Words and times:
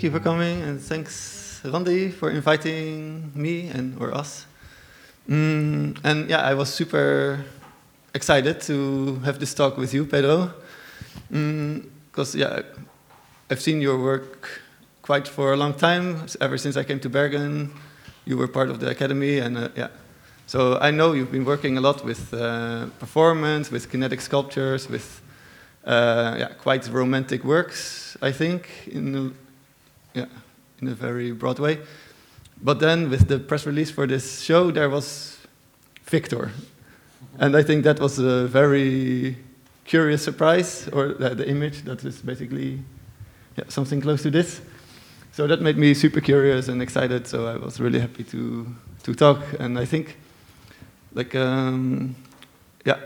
Thank 0.00 0.14
you 0.14 0.18
for 0.18 0.24
coming, 0.24 0.62
and 0.62 0.80
thanks, 0.80 1.60
Randy, 1.62 2.10
for 2.10 2.30
inviting 2.30 3.30
me 3.34 3.68
and 3.68 4.00
or 4.00 4.14
us. 4.14 4.46
Mm, 5.28 5.98
and 6.02 6.30
yeah, 6.30 6.40
I 6.40 6.54
was 6.54 6.72
super 6.72 7.44
excited 8.14 8.62
to 8.62 9.16
have 9.26 9.38
this 9.38 9.52
talk 9.52 9.76
with 9.76 9.92
you, 9.92 10.06
Pedro, 10.06 10.54
because 11.28 12.34
mm, 12.34 12.38
yeah, 12.38 12.62
I've 13.50 13.60
seen 13.60 13.82
your 13.82 14.02
work 14.02 14.62
quite 15.02 15.28
for 15.28 15.52
a 15.52 15.56
long 15.58 15.74
time. 15.74 16.26
Ever 16.40 16.56
since 16.56 16.78
I 16.78 16.82
came 16.82 17.00
to 17.00 17.10
Bergen, 17.10 17.70
you 18.24 18.38
were 18.38 18.48
part 18.48 18.70
of 18.70 18.80
the 18.80 18.88
academy, 18.88 19.40
and 19.40 19.58
uh, 19.58 19.68
yeah, 19.76 19.88
so 20.46 20.78
I 20.80 20.92
know 20.92 21.12
you've 21.12 21.30
been 21.30 21.44
working 21.44 21.76
a 21.76 21.82
lot 21.82 22.06
with 22.06 22.32
uh, 22.32 22.86
performance, 22.98 23.70
with 23.70 23.90
kinetic 23.90 24.22
sculptures, 24.22 24.88
with 24.88 25.20
uh, 25.84 26.36
yeah, 26.38 26.48
quite 26.54 26.88
romantic 26.88 27.44
works, 27.44 28.16
I 28.22 28.32
think, 28.32 28.88
in 28.90 29.34
yeah, 30.14 30.26
in 30.80 30.88
a 30.88 30.94
very 30.94 31.32
broad 31.32 31.58
way. 31.58 31.78
But 32.62 32.78
then 32.78 33.08
with 33.10 33.28
the 33.28 33.38
press 33.38 33.66
release 33.66 33.90
for 33.90 34.06
this 34.06 34.42
show, 34.42 34.70
there 34.70 34.90
was 34.90 35.38
Victor. 36.04 36.50
And 37.38 37.56
I 37.56 37.62
think 37.62 37.84
that 37.84 38.00
was 38.00 38.18
a 38.18 38.46
very 38.46 39.36
curious 39.84 40.22
surprise, 40.22 40.88
or 40.92 41.14
the, 41.14 41.34
the 41.34 41.48
image 41.48 41.82
that 41.82 42.04
is 42.04 42.20
basically 42.20 42.80
yeah, 43.56 43.64
something 43.68 44.00
close 44.00 44.22
to 44.22 44.30
this. 44.30 44.60
So 45.32 45.46
that 45.46 45.62
made 45.62 45.78
me 45.78 45.94
super 45.94 46.20
curious 46.20 46.68
and 46.68 46.82
excited, 46.82 47.26
so 47.26 47.46
I 47.46 47.56
was 47.56 47.80
really 47.80 48.00
happy 48.00 48.24
to, 48.24 48.66
to 49.04 49.14
talk. 49.14 49.38
And 49.58 49.78
I 49.78 49.84
think, 49.84 50.16
like, 51.14 51.34
um, 51.34 52.14
yeah, 52.84 52.98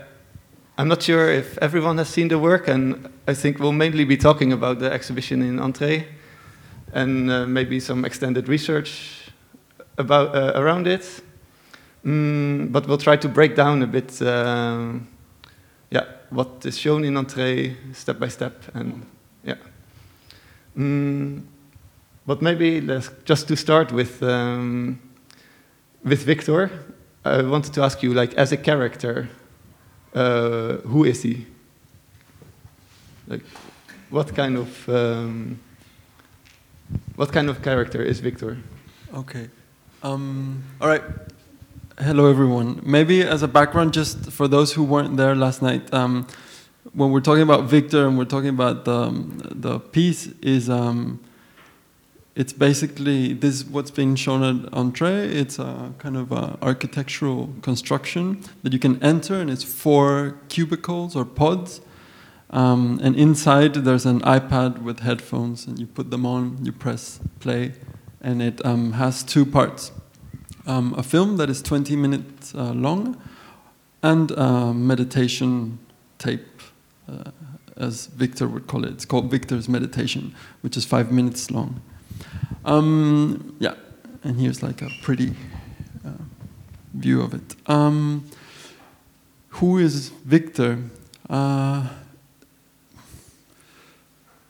I'm 0.77 0.87
not 0.87 1.01
sure 1.01 1.31
if 1.31 1.57
everyone 1.59 1.97
has 1.99 2.09
seen 2.09 2.27
the 2.27 2.39
work, 2.39 2.67
and 2.67 3.07
I 3.27 3.33
think 3.35 3.59
we'll 3.59 3.71
mainly 3.71 4.03
be 4.05 4.17
talking 4.17 4.51
about 4.51 4.79
the 4.79 4.91
exhibition 4.91 5.41
in 5.41 5.57
Entrée 5.57 6.05
and 6.95 7.29
uh, 7.29 7.45
maybe 7.45 7.79
some 7.79 8.05
extended 8.05 8.47
research 8.47 9.29
about, 9.97 10.33
uh, 10.33 10.53
around 10.55 10.87
it. 10.87 11.21
Mm, 12.05 12.71
but 12.71 12.87
we'll 12.87 12.97
try 12.97 13.17
to 13.17 13.27
break 13.27 13.55
down 13.55 13.83
a 13.83 13.87
bit 13.87 14.21
um, 14.21 15.07
yeah, 15.91 16.05
what 16.29 16.65
is 16.65 16.77
shown 16.77 17.03
in 17.03 17.15
Entrée 17.15 17.75
step 17.93 18.17
by 18.17 18.29
step. 18.29 18.63
And 18.73 19.05
yeah. 19.43 19.57
Mm, 20.77 21.43
but 22.25 22.41
maybe 22.41 22.81
just 23.25 23.47
to 23.49 23.55
start 23.55 23.91
with, 23.91 24.23
um, 24.23 24.99
with 26.03 26.23
Victor, 26.23 26.71
I 27.25 27.41
wanted 27.41 27.73
to 27.73 27.83
ask 27.83 28.01
you, 28.03 28.13
like, 28.13 28.33
as 28.35 28.51
a 28.51 28.57
character, 28.57 29.27
uh, 30.13 30.77
who 30.87 31.03
is 31.03 31.23
he? 31.23 31.45
Like, 33.27 33.43
what 34.09 34.33
kind 34.33 34.57
of 34.57 34.89
um, 34.89 35.59
what 37.15 37.31
kind 37.31 37.49
of 37.49 37.61
character 37.61 38.01
is 38.01 38.19
Victor? 38.19 38.57
Okay. 39.13 39.49
Um, 40.03 40.63
all 40.81 40.87
right. 40.87 41.03
Hello, 41.97 42.29
everyone. 42.29 42.81
Maybe 42.83 43.21
as 43.21 43.41
a 43.41 43.47
background, 43.47 43.93
just 43.93 44.31
for 44.31 44.47
those 44.47 44.73
who 44.73 44.83
weren't 44.83 45.15
there 45.15 45.33
last 45.33 45.61
night, 45.61 45.93
um, 45.93 46.27
when 46.93 47.11
we're 47.11 47.21
talking 47.21 47.43
about 47.43 47.63
Victor 47.65 48.07
and 48.07 48.17
we're 48.17 48.25
talking 48.25 48.49
about 48.49 48.83
the, 48.85 49.11
the 49.51 49.79
piece, 49.79 50.27
is 50.41 50.69
um, 50.69 51.21
it's 52.35 52.51
basically 52.51 53.33
this 53.33 53.63
what's 53.63 53.91
being 53.91 54.15
shown 54.15 54.43
at 54.43 54.71
Entrée. 54.73 55.33
It's 55.33 55.57
a 55.57 55.93
kind 55.97 56.17
of 56.17 56.33
a 56.33 56.57
architectural 56.61 57.49
construction 57.61 58.43
that 58.63 58.73
you 58.73 58.79
can 58.79 59.01
enter, 59.01 59.35
and 59.35 59.49
it's 59.49 59.63
four 59.63 60.37
cubicles 60.49 61.15
or 61.15 61.23
pods. 61.23 61.79
Um, 62.55 63.01
and 63.03 63.17
inside 63.17 63.73
there's 63.73 64.05
an 64.05 64.21
iPad 64.21 64.81
with 64.81 65.01
headphones, 65.01 65.67
and 65.67 65.77
you 65.77 65.85
put 65.85 66.09
them 66.09 66.25
on, 66.25 66.57
you 66.63 66.71
press 66.71 67.19
play, 67.41 67.73
and 68.21 68.41
it 68.41 68.65
um, 68.65 68.93
has 68.93 69.23
two 69.23 69.45
parts: 69.45 69.91
um, 70.65 70.95
a 70.97 71.03
film 71.03 71.35
that 71.35 71.49
is 71.49 71.61
20 71.61 71.97
minutes 71.97 72.55
uh, 72.55 72.71
long, 72.71 73.21
and 74.01 74.31
a 74.31 74.73
meditation 74.73 75.79
tape. 76.17 76.61
Uh, 77.09 77.31
as 77.77 78.05
Victor 78.05 78.47
would 78.47 78.67
call 78.67 78.85
it. 78.85 78.91
It's 78.91 79.03
called 79.03 79.29
Victor's 79.29 79.67
Meditation, 79.67 80.33
which 80.61 80.77
is 80.77 80.85
five 80.85 81.11
minutes 81.11 81.51
long. 81.51 81.81
Um, 82.63 83.53
yeah, 83.59 83.73
and 84.23 84.39
here's 84.39 84.63
like 84.63 84.81
a 84.81 84.89
pretty 85.01 85.35
uh, 86.05 86.11
view 86.93 87.21
of 87.21 87.33
it. 87.33 87.55
Um, 87.67 88.23
who 89.49 89.77
is 89.77 90.07
Victor? 90.23 90.79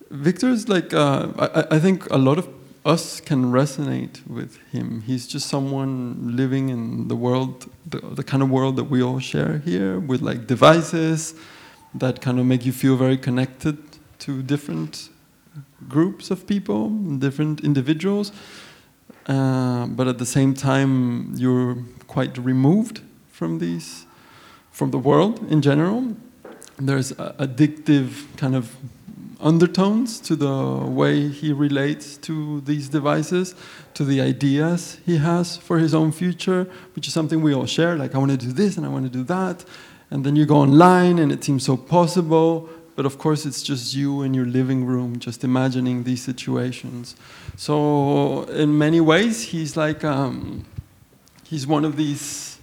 Victor 0.09 0.49
is 0.49 0.69
like, 0.69 0.93
uh, 0.93 1.31
I, 1.39 1.75
I 1.75 1.79
think 1.79 2.09
a 2.11 2.17
lot 2.17 2.37
of 2.37 2.47
us 2.85 3.19
can 3.19 3.45
resonate 3.45 4.25
with 4.27 4.57
him. 4.71 5.01
He's 5.01 5.27
just 5.27 5.47
someone 5.47 6.35
living 6.35 6.69
in 6.69 7.07
the 7.07 7.15
world, 7.15 7.69
the, 7.89 7.99
the, 7.99 8.23
kind 8.23 8.43
of 8.43 8.49
world 8.51 8.75
that 8.75 8.83
we 8.83 9.01
all 9.01 9.19
share 9.19 9.57
here, 9.65 9.99
with 9.99 10.21
like 10.21 10.45
devices 10.45 11.33
that 11.95 12.21
kind 12.21 12.39
of 12.39 12.45
make 12.45 12.65
you 12.65 12.71
feel 12.71 12.95
very 12.95 13.17
connected 13.17 13.77
to 14.19 14.43
different 14.43 15.09
groups 15.89 16.29
of 16.29 16.45
people, 16.45 16.89
different 16.89 17.61
individuals, 17.61 18.31
uh, 19.27 19.87
but 19.87 20.07
at 20.07 20.19
the 20.19 20.25
same 20.25 20.53
time 20.53 21.33
you're 21.35 21.77
quite 22.05 22.37
removed 22.37 23.01
from 23.31 23.57
these, 23.57 24.05
from 24.71 24.91
the 24.91 24.99
world 24.99 25.39
in 25.51 25.61
general. 25.61 26.15
There's 26.77 27.13
addictive 27.13 28.25
kind 28.37 28.55
of 28.55 28.75
undertones 29.45 30.19
to 30.19 30.35
the 30.35 30.85
way 30.85 31.29
he 31.29 31.53
relates 31.53 32.17
to 32.17 32.59
these 32.61 32.89
devices, 32.89 33.55
to 33.93 34.03
the 34.03 34.19
ideas 34.19 34.97
he 35.05 35.17
has 35.17 35.55
for 35.55 35.77
his 35.77 35.93
own 35.93 36.11
future, 36.11 36.67
which 36.95 37.07
is 37.07 37.13
something 37.13 37.41
we 37.41 37.53
all 37.53 37.67
share. 37.67 37.95
Like, 37.95 38.15
I 38.15 38.17
want 38.17 38.31
to 38.31 38.37
do 38.37 38.51
this 38.51 38.75
and 38.75 38.85
I 38.85 38.89
want 38.89 39.05
to 39.05 39.11
do 39.11 39.23
that. 39.25 39.63
And 40.09 40.25
then 40.25 40.35
you 40.35 40.45
go 40.45 40.57
online 40.57 41.19
and 41.19 41.31
it 41.31 41.43
seems 41.43 41.63
so 41.63 41.77
possible, 41.77 42.67
but 42.95 43.05
of 43.05 43.17
course, 43.19 43.45
it's 43.45 43.61
just 43.61 43.93
you 43.93 44.23
in 44.23 44.33
your 44.33 44.45
living 44.45 44.85
room, 44.85 45.19
just 45.19 45.43
imagining 45.43 46.03
these 46.03 46.23
situations. 46.23 47.15
So, 47.55 48.43
in 48.43 48.77
many 48.77 49.01
ways, 49.01 49.43
he's 49.43 49.77
like, 49.77 50.03
um, 50.03 50.65
he's 51.43 51.67
one 51.67 51.85
of 51.85 51.97
these 51.97 52.57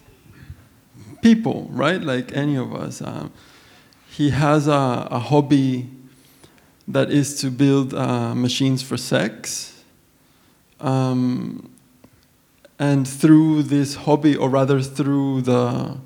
people, 1.22 1.69
right? 1.71 2.03
Like 2.03 2.32
any 2.32 2.56
of 2.56 2.75
us. 2.75 3.00
Um, 3.00 3.32
he 4.10 4.31
has 4.31 4.66
a, 4.66 5.09
a, 5.10 5.19
hobby 5.19 5.88
that 6.88 7.10
is 7.10 7.41
to 7.41 7.50
build 7.50 7.94
uh, 7.94 8.34
machines 8.34 8.82
for 8.82 8.97
sex. 8.97 9.82
Um, 10.81 11.70
and 12.78 13.06
through 13.06 13.65
this 13.65 13.94
hobby, 13.94 14.37
or 14.37 14.48
rather 14.48 14.81
through 14.81 15.42
the 15.42 15.98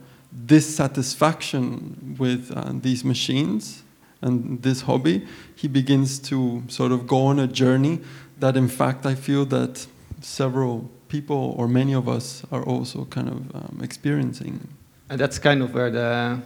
dissatisfaction 0.44 2.16
with 2.18 2.52
uh, 2.54 2.72
these 2.74 3.04
machines, 3.04 3.82
and 4.20 4.62
this 4.62 4.82
hobby, 4.82 5.26
he 5.54 5.68
begins 5.68 6.18
to 6.18 6.62
sort 6.68 6.92
of 6.92 7.06
go 7.06 7.26
on 7.26 7.38
a 7.38 7.46
journey 7.46 8.00
that, 8.38 8.56
in 8.56 8.68
fact, 8.68 9.06
I 9.06 9.14
feel 9.14 9.44
that 9.46 9.86
several 10.20 10.90
people 11.08 11.54
or 11.56 11.68
many 11.68 11.94
of 11.94 12.08
us 12.08 12.42
are 12.50 12.62
also 12.62 13.04
kind 13.06 13.28
of 13.28 13.54
um, 13.54 13.80
experiencing. 13.82 14.68
And 15.08 15.20
that's 15.20 15.38
kind 15.38 15.62
of 15.62 15.72
where 15.72 15.90
the 15.90 16.42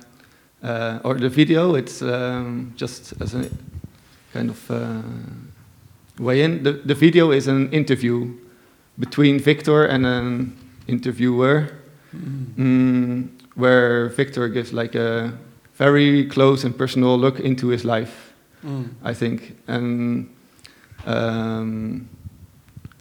uh, 0.62 0.98
or 1.02 1.14
the 1.14 1.28
video. 1.28 1.74
It's 1.74 2.02
um, 2.02 2.72
just 2.76 3.14
as 3.20 3.34
a 3.34 3.48
kind 4.32 4.50
of 4.50 4.70
uh, 4.70 5.02
way 6.18 6.42
in. 6.42 6.62
The, 6.62 6.72
the 6.72 6.94
video 6.94 7.31
is 7.31 7.49
an 7.49 7.70
interview 7.72 8.34
between 8.99 9.38
Victor 9.38 9.84
and 9.84 10.06
an 10.06 10.56
interviewer, 10.87 11.69
mm. 12.14 12.55
Mm, 12.56 13.28
where 13.55 14.08
Victor 14.10 14.49
gives 14.49 14.72
like 14.72 14.94
a 14.94 15.32
very 15.75 16.26
close 16.26 16.64
and 16.64 16.76
personal 16.76 17.19
look 17.19 17.40
into 17.40 17.69
his 17.69 17.84
life, 17.84 18.32
mm. 18.64 18.88
I 19.02 19.14
think. 19.14 19.56
And 19.66 20.28
um, 21.06 22.08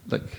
like, 0.08 0.38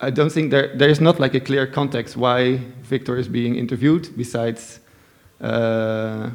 I 0.00 0.10
don't 0.10 0.32
think 0.32 0.50
there 0.50 0.74
there 0.76 0.88
is 0.88 1.00
not 1.00 1.20
like 1.20 1.34
a 1.34 1.40
clear 1.40 1.66
context 1.66 2.16
why 2.16 2.60
Victor 2.82 3.18
is 3.18 3.28
being 3.28 3.56
interviewed. 3.56 4.08
Besides, 4.16 4.80
uh, 5.42 6.30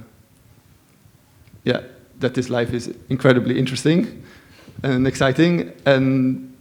yeah, 1.63 1.81
that 2.25 2.33
this 2.33 2.49
life 2.49 2.73
is 2.73 2.89
incredibly 3.09 3.59
interesting 3.59 4.23
and 4.83 5.07
exciting. 5.07 5.71
And 5.85 6.51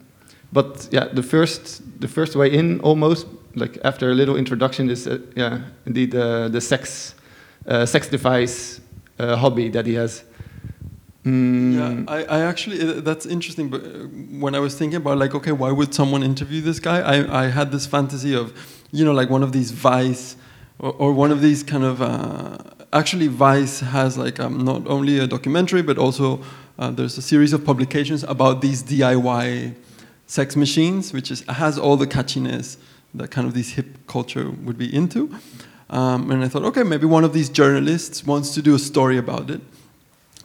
but 0.52 0.88
yeah, 0.92 1.08
the 1.14 1.22
first 1.22 1.82
the 2.00 2.08
first 2.08 2.36
way 2.36 2.52
in 2.52 2.80
almost 2.80 3.26
like 3.54 3.78
after 3.84 4.10
a 4.10 4.14
little 4.14 4.36
introduction 4.36 4.90
is 4.90 5.06
uh, 5.06 5.18
yeah 5.36 5.58
indeed 5.86 6.14
uh, 6.14 6.48
the 6.48 6.60
sex 6.60 7.14
uh, 7.66 7.86
sex 7.86 8.08
device 8.08 8.80
uh, 9.18 9.36
hobby 9.36 9.70
that 9.70 9.86
he 9.86 9.94
has. 9.94 10.24
Mm. 11.24 11.74
Yeah, 11.74 12.14
I, 12.14 12.24
I 12.24 12.40
actually 12.40 13.00
that's 13.00 13.26
interesting. 13.26 13.70
But 13.70 13.82
when 14.40 14.54
I 14.54 14.60
was 14.60 14.74
thinking 14.74 14.98
about 14.98 15.18
like, 15.18 15.34
okay, 15.34 15.52
why 15.52 15.72
would 15.72 15.94
someone 15.94 16.22
interview 16.22 16.60
this 16.60 16.80
guy? 16.80 17.00
I, 17.00 17.44
I 17.44 17.50
had 17.50 17.72
this 17.72 17.86
fantasy 17.86 18.36
of, 18.36 18.52
you 18.92 19.04
know, 19.04 19.14
like 19.20 19.30
one 19.30 19.42
of 19.42 19.52
these 19.52 19.70
Vice 19.70 20.36
or, 20.78 20.92
or 20.98 21.12
one 21.14 21.32
of 21.32 21.40
these 21.40 21.62
kind 21.62 21.84
of. 21.84 22.00
Actually, 22.94 23.26
Vice 23.26 23.80
has 23.80 24.16
like 24.16 24.40
um, 24.40 24.64
not 24.64 24.86
only 24.86 25.18
a 25.18 25.26
documentary 25.26 25.82
but 25.82 25.98
also 25.98 26.40
uh, 26.78 26.90
there's 26.90 27.18
a 27.18 27.22
series 27.22 27.52
of 27.52 27.64
publications 27.64 28.24
about 28.24 28.60
these 28.60 28.82
DIY 28.82 29.74
sex 30.26 30.56
machines, 30.56 31.12
which 31.12 31.30
is, 31.30 31.42
has 31.48 31.78
all 31.78 31.96
the 31.96 32.06
catchiness 32.06 32.78
that 33.14 33.30
kind 33.30 33.46
of 33.46 33.54
this 33.54 33.70
hip 33.70 34.06
culture 34.06 34.50
would 34.50 34.78
be 34.78 34.92
into. 34.94 35.30
Um, 35.90 36.30
and 36.30 36.42
I 36.42 36.48
thought, 36.48 36.64
okay, 36.64 36.82
maybe 36.82 37.06
one 37.06 37.24
of 37.24 37.32
these 37.32 37.48
journalists 37.48 38.24
wants 38.24 38.54
to 38.54 38.62
do 38.62 38.74
a 38.74 38.78
story 38.78 39.18
about 39.18 39.50
it 39.50 39.60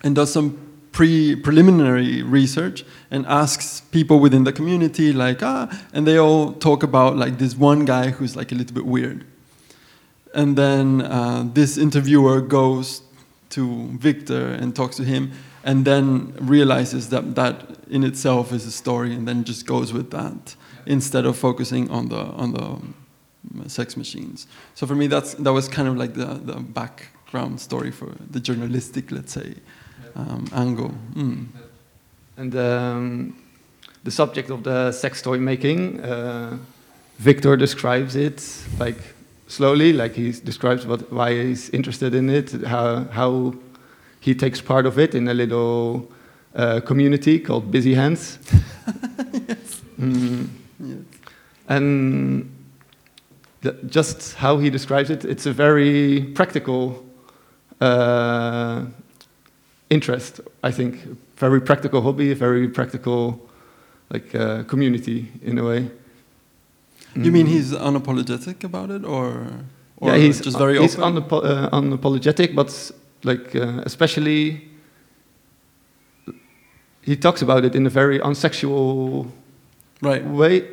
and 0.04 0.16
does 0.16 0.32
some 0.32 0.60
pre 0.92 1.36
preliminary 1.36 2.22
research 2.22 2.84
and 3.10 3.26
asks 3.26 3.82
people 3.82 4.20
within 4.20 4.44
the 4.44 4.52
community, 4.52 5.14
like, 5.14 5.42
ah, 5.42 5.70
and 5.94 6.06
they 6.06 6.18
all 6.18 6.54
talk 6.54 6.84
about 6.84 7.18
like 7.18 7.38
this 7.38 7.56
one 7.56 7.86
guy 7.86 8.10
who's 8.10 8.36
like 8.36 8.52
a 8.52 8.56
little 8.56 8.76
bit 8.76 8.86
weird. 8.86 9.26
And 10.34 10.56
then 10.56 11.02
uh, 11.02 11.44
this 11.54 11.78
interviewer 11.78 12.42
goes 12.42 13.02
to 13.50 13.88
Victor 13.98 14.52
and 14.52 14.76
talks 14.76 14.98
to 14.98 15.04
him, 15.04 15.32
and 15.64 15.86
then 15.86 16.34
realizes 16.40 17.10
that 17.10 17.36
that 17.36 17.56
in 17.90 18.04
itself 18.04 18.54
is 18.54 18.66
a 18.66 18.72
story, 18.72 19.14
and 19.14 19.28
then 19.28 19.44
just 19.44 19.66
goes 19.66 19.92
with 19.92 20.12
that 20.12 20.56
instead 20.86 21.26
of 21.26 21.38
focusing 21.38 21.90
on 21.90 22.10
the 22.10 22.22
on 22.38 22.54
the 22.54 22.64
um, 22.64 22.94
sex 23.68 23.98
machines. 23.98 24.48
So 24.76 24.88
for 24.88 24.96
me, 24.96 25.08
that's 25.08 25.34
that 25.34 25.54
was 25.54 25.68
kind 25.68 25.88
of 25.88 25.98
like 25.98 26.14
the 26.14 26.40
the 26.54 26.60
background 26.60 27.60
story 27.60 27.92
for 27.92 28.12
the 28.32 28.40
journalistic, 28.40 29.12
let's 29.12 29.34
say, 29.34 29.56
um, 30.16 30.46
angle. 30.54 30.94
Mm. 31.16 31.48
And 32.38 32.56
um, 32.56 33.36
the 34.04 34.12
subject 34.12 34.50
of 34.50 34.64
the 34.64 34.92
sex 34.92 35.22
toy 35.22 35.40
making, 35.40 36.00
uh, 36.02 36.58
Victor 37.18 37.58
describes 37.58 38.16
it 38.16 38.42
like 38.80 38.98
slowly, 39.50 39.92
like 39.92 40.14
he 40.16 40.32
describes 40.32 40.86
what, 40.86 41.12
why 41.12 41.34
he's 41.34 41.70
interested 41.72 42.16
in 42.16 42.30
it, 42.30 42.52
how, 42.66 43.04
how 43.12 43.54
he 44.22 44.34
takes 44.34 44.62
part 44.62 44.86
of 44.86 44.98
it 44.98 45.14
in 45.14 45.28
a 45.28 45.34
little 45.34 46.10
uh, 46.56 46.80
community 46.82 47.40
called 47.40 47.72
Busy 47.72 47.94
Hands. 47.94 48.40
yes. 49.48 49.82
Mm. 50.00 50.48
yes. 50.80 50.98
And 51.68 52.56
the, 53.62 53.74
just 53.88 54.36
how 54.36 54.58
he 54.58 54.70
describes 54.70 55.10
it, 55.10 55.26
it's 55.26 55.46
a 55.46 55.52
very 55.52 56.22
practical 56.36 57.06
uh, 57.82 58.86
interest, 59.90 60.42
I 60.64 60.72
think. 60.72 61.00
Very 61.38 61.62
practical 61.62 62.02
hobby, 62.02 62.32
a 62.32 62.36
very 62.36 62.68
practical 62.68 63.50
like 64.10 64.34
uh, 64.36 64.64
community 64.64 65.32
in 65.42 65.58
a 65.58 65.64
way. 65.64 65.90
You 67.26 67.32
mean 67.32 67.48
Mm. 67.48 67.50
he's 67.56 67.72
unapologetic 67.74 68.64
about 68.64 68.90
it, 68.92 69.04
or, 69.06 69.48
or 69.98 70.10
yeah, 70.12 70.18
he's 70.18 70.40
just 70.42 70.58
very 70.58 70.78
he's 70.80 70.96
open? 70.98 71.16
unapo- 71.16 71.44
uh, 71.44 71.70
unapologetic, 71.80 72.56
but 72.56 72.70
like 73.24 73.56
uh, 73.56 73.82
especially 73.86 74.62
he 77.02 77.16
talks 77.16 77.42
about 77.42 77.66
it 77.66 77.76
in 77.76 77.86
a 77.86 77.90
very 77.90 78.20
unsexual 78.20 79.28
right. 80.02 80.26
way, 80.26 80.64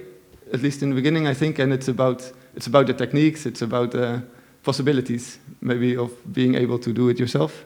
at 0.52 0.60
least 0.62 0.82
in 0.82 0.90
the 0.90 0.94
beginning, 0.94 1.26
I 1.26 1.34
think, 1.34 1.58
and 1.58 1.72
it's 1.72 1.88
about 1.88 2.32
it's 2.54 2.66
about 2.66 2.86
the 2.86 2.94
techniques, 2.94 3.46
it's 3.46 3.62
about 3.62 3.90
the 3.90 4.22
possibilities, 4.62 5.38
maybe 5.60 5.96
of 5.96 6.10
being 6.32 6.54
able 6.54 6.78
to 6.78 6.92
do 6.92 7.08
it 7.08 7.18
yourself. 7.18 7.64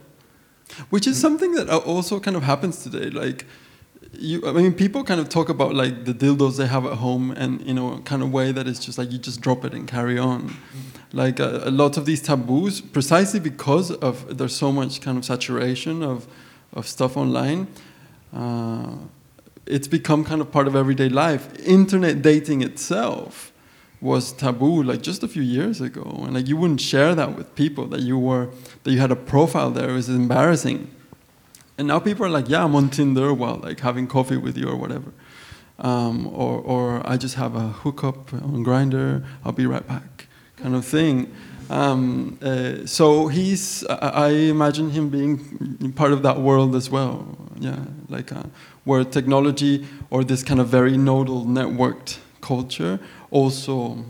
Which 0.90 1.06
is 1.06 1.18
something 1.20 1.52
that 1.54 1.68
also 1.68 2.20
kind 2.20 2.36
of 2.36 2.42
happens 2.44 2.82
today. 2.82 3.10
Like, 3.10 3.44
you, 4.20 4.46
I 4.46 4.52
mean, 4.52 4.74
people 4.74 5.02
kind 5.02 5.20
of 5.20 5.28
talk 5.28 5.48
about 5.48 5.74
like 5.74 6.04
the 6.04 6.12
dildos 6.12 6.58
they 6.58 6.66
have 6.66 6.84
at 6.84 6.98
home, 6.98 7.30
and 7.32 7.60
you 7.66 7.74
know, 7.74 7.98
kind 8.04 8.22
of 8.22 8.30
way 8.30 8.52
that 8.52 8.66
it's 8.68 8.84
just 8.84 8.98
like 8.98 9.10
you 9.10 9.18
just 9.18 9.40
drop 9.40 9.64
it 9.64 9.72
and 9.72 9.88
carry 9.88 10.18
on. 10.18 10.56
Like 11.12 11.40
a, 11.40 11.62
a 11.64 11.70
lot 11.70 11.96
of 11.96 12.06
these 12.06 12.22
taboos, 12.22 12.80
precisely 12.80 13.40
because 13.40 13.90
of 13.90 14.38
there's 14.38 14.54
so 14.54 14.70
much 14.70 15.00
kind 15.00 15.18
of 15.18 15.24
saturation 15.24 16.02
of 16.02 16.26
of 16.72 16.86
stuff 16.86 17.16
online. 17.16 17.66
Uh, 18.32 18.94
it's 19.66 19.88
become 19.88 20.24
kind 20.24 20.40
of 20.40 20.52
part 20.52 20.68
of 20.68 20.76
everyday 20.76 21.08
life. 21.08 21.48
Internet 21.66 22.22
dating 22.22 22.62
itself 22.62 23.52
was 24.00 24.32
taboo 24.32 24.82
like 24.82 25.02
just 25.02 25.22
a 25.22 25.28
few 25.28 25.42
years 25.42 25.80
ago, 25.80 26.22
and 26.24 26.34
like 26.34 26.46
you 26.46 26.56
wouldn't 26.56 26.80
share 26.80 27.14
that 27.14 27.36
with 27.36 27.54
people 27.54 27.86
that 27.86 28.00
you 28.00 28.18
were 28.18 28.48
that 28.84 28.92
you 28.92 28.98
had 28.98 29.10
a 29.10 29.16
profile 29.16 29.70
there. 29.70 29.90
It 29.90 29.94
was 29.94 30.08
embarrassing. 30.08 30.90
And 31.80 31.88
now 31.88 31.98
people 31.98 32.26
are 32.26 32.28
like, 32.28 32.50
yeah, 32.50 32.62
I'm 32.62 32.76
on 32.76 32.90
Tinder 32.90 33.32
while 33.32 33.56
like 33.56 33.80
having 33.80 34.06
coffee 34.06 34.36
with 34.36 34.58
you 34.58 34.68
or 34.68 34.76
whatever. 34.76 35.12
Um, 35.78 36.26
or, 36.26 36.60
or 36.60 37.10
I 37.10 37.16
just 37.16 37.36
have 37.36 37.54
a 37.54 37.68
hookup 37.68 38.34
on 38.34 38.62
Grindr. 38.62 39.24
I'll 39.46 39.52
be 39.52 39.64
right 39.64 39.88
back, 39.88 40.26
kind 40.58 40.74
of 40.74 40.84
thing. 40.84 41.34
Um, 41.70 42.38
uh, 42.42 42.84
so 42.84 43.28
he's, 43.28 43.82
I, 43.86 44.08
I 44.26 44.28
imagine 44.28 44.90
him 44.90 45.08
being 45.08 45.94
part 45.96 46.12
of 46.12 46.22
that 46.22 46.40
world 46.40 46.76
as 46.76 46.90
well. 46.90 47.38
Yeah, 47.58 47.78
like 48.10 48.30
uh, 48.30 48.42
where 48.84 49.02
technology 49.02 49.86
or 50.10 50.22
this 50.22 50.42
kind 50.42 50.60
of 50.60 50.68
very 50.68 50.98
nodal 50.98 51.46
networked 51.46 52.18
culture 52.42 53.00
also 53.30 54.04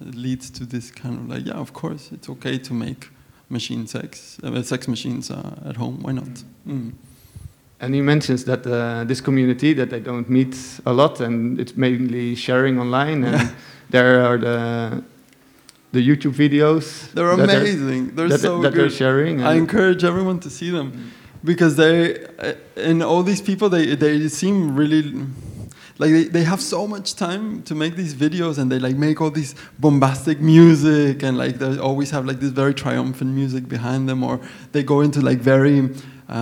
leads 0.00 0.48
to 0.52 0.64
this 0.64 0.90
kind 0.90 1.18
of 1.18 1.28
like, 1.28 1.44
yeah, 1.44 1.60
of 1.60 1.74
course, 1.74 2.12
it's 2.12 2.30
okay 2.30 2.56
to 2.56 2.72
make 2.72 3.10
machine 3.50 3.86
sex, 3.86 4.38
uh, 4.42 4.62
sex 4.62 4.88
machines 4.88 5.30
uh, 5.30 5.60
at 5.66 5.76
home. 5.76 6.00
Why 6.00 6.12
not? 6.12 6.44
Mm. 6.66 6.94
And 7.80 7.94
he 7.94 8.02
mentions 8.02 8.44
that 8.44 8.66
uh, 8.66 9.04
this 9.04 9.20
community 9.20 9.72
that 9.72 9.88
they 9.88 10.00
don't 10.00 10.28
meet 10.28 10.54
a 10.84 10.92
lot, 10.92 11.20
and 11.20 11.58
it's 11.58 11.76
mainly 11.76 12.34
sharing 12.34 12.78
online, 12.78 13.24
and 13.24 13.54
there 13.90 14.22
are 14.22 14.36
the 14.36 15.02
the 15.92 16.06
YouTube 16.06 16.34
videos. 16.34 17.10
They're 17.12 17.30
amazing. 17.30 18.14
They're 18.14 18.28
that, 18.28 18.40
so 18.40 18.60
that 18.60 18.74
they're 18.74 18.88
good. 18.88 18.92
sharing. 18.92 19.42
I 19.42 19.54
encourage 19.54 20.04
everyone 20.04 20.40
to 20.40 20.50
see 20.50 20.70
them 20.70 21.12
because 21.42 21.76
they 21.76 22.24
uh, 22.38 22.54
and 22.76 23.02
all 23.02 23.22
these 23.22 23.40
people 23.40 23.68
they 23.68 23.94
they 23.94 24.28
seem 24.28 24.76
really 24.76 25.02
like 25.98 26.10
they, 26.12 26.24
they 26.24 26.44
have 26.44 26.60
so 26.60 26.86
much 26.86 27.14
time 27.14 27.62
to 27.64 27.74
make 27.74 27.94
these 27.96 28.14
videos 28.14 28.58
and 28.58 28.70
they 28.72 28.78
like 28.78 28.96
make 28.96 29.20
all 29.20 29.30
these 29.30 29.54
bombastic 29.78 30.40
music 30.40 31.22
and 31.22 31.36
like 31.36 31.58
they 31.58 31.78
always 31.78 32.10
have 32.10 32.24
like 32.24 32.40
this 32.40 32.50
very 32.50 32.74
triumphant 32.74 33.30
music 33.30 33.68
behind 33.68 34.08
them 34.08 34.22
or 34.24 34.40
they 34.72 34.82
go 34.82 35.00
into 35.00 35.20
like 35.20 35.38
very 35.38 35.90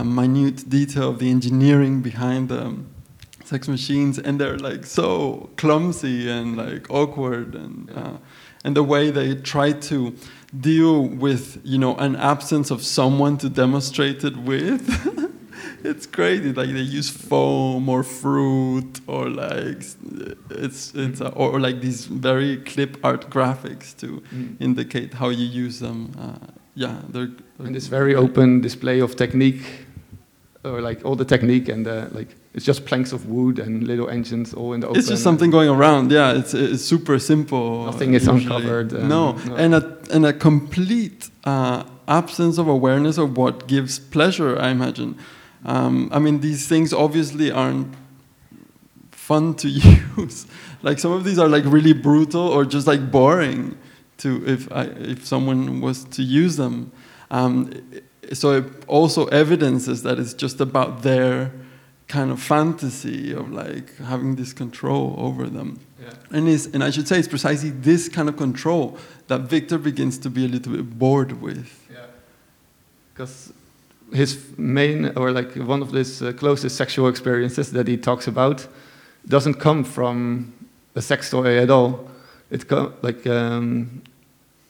minute 0.05 0.69
detail 0.69 1.09
of 1.11 1.19
the 1.19 1.31
engineering 1.31 2.03
behind 2.03 2.49
them 2.49 2.73
sex 3.45 3.67
machines 3.69 4.19
and 4.19 4.39
they're 4.41 4.59
like 4.59 4.85
so 4.85 5.49
clumsy 5.57 6.29
and 6.31 6.57
like 6.57 6.85
awkward 6.91 7.55
and 7.55 7.91
uh, 7.97 8.17
and 8.65 8.77
the 8.77 8.83
way 8.83 9.11
they 9.11 9.35
try 9.35 9.73
to 9.73 10.15
deal 10.61 10.95
with 11.25 11.59
you 11.65 11.79
know 11.79 11.95
an 11.97 12.15
absence 12.17 12.71
of 12.71 12.81
someone 12.83 13.39
to 13.39 13.49
demonstrate 13.49 14.23
it 14.25 14.37
with 14.37 14.83
it's 15.85 16.07
crazy 16.07 16.53
like 16.53 16.69
they 16.79 16.81
use 16.99 17.09
foam 17.09 17.89
or 17.89 18.03
fruit 18.03 19.01
or 19.07 19.31
like 19.31 19.83
it's 20.65 20.93
it's 20.95 21.21
uh, 21.21 21.33
or, 21.41 21.53
or 21.55 21.61
like 21.61 21.81
these 21.81 22.05
very 22.05 22.59
clip 22.71 22.93
art 23.03 23.31
graphics 23.31 23.97
to 23.97 24.09
Mm. 24.35 24.57
indicate 24.61 25.15
how 25.15 25.29
you 25.31 25.47
use 25.65 25.79
them 25.81 26.01
uh, 26.19 26.37
yeah 26.79 27.03
they're, 27.09 27.27
they're 27.27 27.67
and 27.67 27.75
this 27.75 27.89
very 27.89 28.15
open 28.15 28.61
display 28.61 29.01
of 29.01 29.17
technique, 29.17 29.65
or 30.65 30.81
like 30.81 31.05
all 31.05 31.17
the 31.17 31.25
technique, 31.25 31.69
and 31.69 31.87
uh, 31.87 32.07
like 32.13 32.29
it's 32.55 32.65
just 32.65 32.87
planks 32.87 33.13
of 33.13 33.29
wood 33.29 33.59
and 33.59 33.87
little 33.87 34.09
engines 34.09 34.55
all 34.55 34.73
in 34.73 34.81
the 34.81 34.87
open. 34.87 34.99
It's 34.99 35.09
just 35.09 35.23
something 35.23 35.51
going 35.51 35.69
around. 35.69 36.13
Yeah, 36.13 36.39
it's, 36.39 36.55
it's 36.55 36.85
super 36.85 37.19
simple. 37.19 37.87
Nothing 37.87 38.15
is 38.15 38.27
usually. 38.27 38.45
uncovered, 38.45 38.93
um, 38.95 39.09
no. 39.09 39.33
no. 39.33 39.57
and 39.57 39.75
a 39.75 39.99
and 40.11 40.25
a 40.25 40.33
complete 40.33 41.31
uh, 41.45 41.83
absence 42.07 42.59
of 42.59 42.69
awareness 42.69 43.19
of 43.19 43.37
what 43.37 43.67
gives 43.67 43.99
pleasure. 43.99 44.59
I 44.59 44.69
imagine. 44.69 45.19
Um, 45.65 46.09
I 46.13 46.21
mean, 46.21 46.41
these 46.41 46.69
things 46.69 46.93
obviously 46.93 47.51
aren't 47.51 47.93
fun 49.11 49.55
to 49.55 49.69
use. 50.17 50.47
like 50.83 51.01
some 51.01 51.11
of 51.11 51.25
these 51.25 51.39
are 51.41 51.49
like 51.49 51.65
really 51.67 51.93
brutal 51.93 52.47
or 52.49 52.65
just 52.65 52.87
like 52.87 53.11
boring 53.11 53.77
to 54.19 54.47
if 54.47 54.71
I, 54.73 54.85
if 54.85 55.27
someone 55.27 55.81
was 55.81 56.05
to 56.05 56.23
use 56.23 56.57
them. 56.57 56.93
Um, 57.31 57.73
so 58.33 58.53
it 58.53 58.65
also 58.87 59.27
evidences 59.27 60.03
that 60.03 60.19
it's 60.19 60.35
just 60.35 60.61
about 60.61 61.03
their 61.03 61.53
kind 62.09 62.31
of 62.31 62.41
fantasy 62.41 63.33
of 63.33 63.51
like 63.53 63.97
having 63.99 64.37
this 64.37 64.53
control 64.53 65.15
over 65.19 65.47
them. 65.47 65.81
Yeah. 66.01 66.15
And, 66.31 66.49
is, 66.49 66.67
and 66.73 66.83
I 66.83 66.91
should 66.91 67.07
say 67.07 67.19
it's 67.19 67.29
precisely 67.29 67.71
this 67.71 68.09
kind 68.09 68.29
of 68.29 68.37
control 68.37 68.99
that 69.29 69.43
Victor 69.43 69.79
begins 69.79 70.19
to 70.19 70.31
be 70.31 70.45
a 70.45 70.49
little 70.49 70.73
bit 70.73 70.99
bored 70.99 71.41
with. 71.43 71.87
Yeah. 71.93 72.07
Because 73.13 73.53
his 74.13 74.43
main, 74.57 75.13
or 75.17 75.33
like 75.33 75.55
one 75.57 75.83
of 75.83 75.93
his 75.93 76.23
uh, 76.23 76.33
closest 76.33 76.77
sexual 76.77 77.09
experiences 77.09 77.73
that 77.73 77.87
he 77.87 77.97
talks 77.97 78.27
about, 78.27 78.67
doesn't 79.27 79.55
come 79.55 79.85
from 79.85 80.53
a 80.95 81.03
sex 81.03 81.31
toy 81.31 81.59
at 81.59 81.71
all. 81.71 82.11
It 82.51 82.67
co- 82.69 82.95
like, 83.03 83.27
um, 83.27 84.03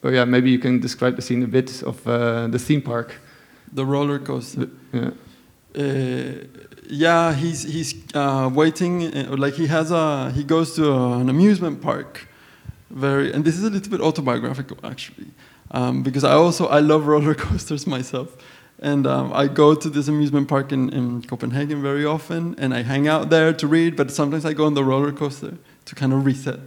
oh 0.03 0.09
yeah, 0.09 0.25
maybe 0.25 0.49
you 0.49 0.59
can 0.59 0.79
describe 0.79 1.15
the 1.15 1.21
scene 1.21 1.43
a 1.43 1.47
bit 1.47 1.83
of 1.83 2.07
uh, 2.07 2.47
the 2.47 2.59
theme 2.59 2.81
park. 2.81 3.15
The 3.73 3.85
roller 3.85 4.19
coaster. 4.19 4.69
Yeah. 4.91 5.11
Uh, 5.77 6.45
yeah, 6.89 7.33
he's 7.33 7.63
he's 7.63 7.93
uh, 8.15 8.49
waiting. 8.53 9.15
Uh, 9.15 9.35
like 9.37 9.53
he 9.53 9.67
has 9.67 9.91
a 9.91 10.31
he 10.31 10.43
goes 10.43 10.75
to 10.75 10.91
an 10.91 11.29
amusement 11.29 11.81
park. 11.81 12.27
Very, 12.89 13.31
and 13.31 13.45
this 13.45 13.55
is 13.55 13.63
a 13.63 13.69
little 13.69 13.91
bit 13.91 14.01
autobiographical 14.01 14.77
actually, 14.83 15.27
um, 15.69 16.01
because 16.01 16.23
I 16.23 16.31
also 16.31 16.65
I 16.67 16.79
love 16.79 17.05
roller 17.05 17.35
coasters 17.45 17.85
myself, 17.85 18.35
And 18.81 19.05
um, 19.05 19.31
I 19.33 19.47
go 19.47 19.75
to 19.75 19.89
this 19.89 20.07
amusement 20.07 20.47
park 20.47 20.71
in, 20.71 20.89
in 20.89 21.21
Copenhagen 21.21 21.81
very 21.81 22.05
often, 22.05 22.55
and 22.57 22.73
I 22.73 22.81
hang 22.81 23.07
out 23.07 23.29
there 23.29 23.53
to 23.53 23.67
read, 23.67 23.95
but 23.95 24.09
sometimes 24.09 24.45
I 24.45 24.53
go 24.53 24.65
on 24.65 24.73
the 24.73 24.83
roller 24.83 25.11
coaster 25.11 25.57
to 25.85 25.95
kind 25.95 26.13
of 26.13 26.25
reset. 26.25 26.59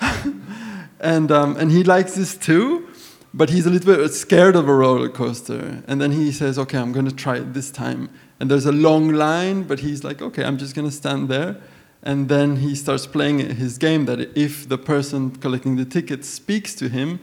and, 1.02 1.32
um, 1.32 1.56
and 1.56 1.70
he 1.70 1.82
likes 1.82 2.14
this 2.14 2.36
too, 2.36 2.88
but 3.34 3.50
he's 3.50 3.66
a 3.66 3.70
little 3.70 3.96
bit 3.96 4.08
scared 4.12 4.56
of 4.56 4.68
a 4.68 4.74
roller 4.74 5.08
coaster. 5.08 5.82
And 5.88 6.00
then 6.00 6.12
he 6.12 6.32
says, 6.32 6.58
Okay, 6.58 6.78
I'm 6.78 6.92
going 6.92 7.06
to 7.06 7.14
try 7.14 7.36
it 7.36 7.54
this 7.54 7.70
time. 7.70 8.08
And 8.38 8.50
there's 8.50 8.66
a 8.66 8.72
long 8.72 9.08
line, 9.08 9.64
but 9.64 9.80
he's 9.80 10.04
like, 10.04 10.22
Okay, 10.22 10.44
I'm 10.44 10.58
just 10.58 10.74
going 10.74 10.88
to 10.88 10.94
stand 10.94 11.28
there. 11.28 11.56
And 12.02 12.28
then 12.28 12.56
he 12.56 12.74
starts 12.74 13.06
playing 13.06 13.38
his 13.38 13.78
game 13.78 14.06
that 14.06 14.36
if 14.36 14.68
the 14.68 14.78
person 14.78 15.30
collecting 15.36 15.76
the 15.76 15.84
ticket 15.84 16.24
speaks 16.24 16.74
to 16.76 16.88
him, 16.88 17.20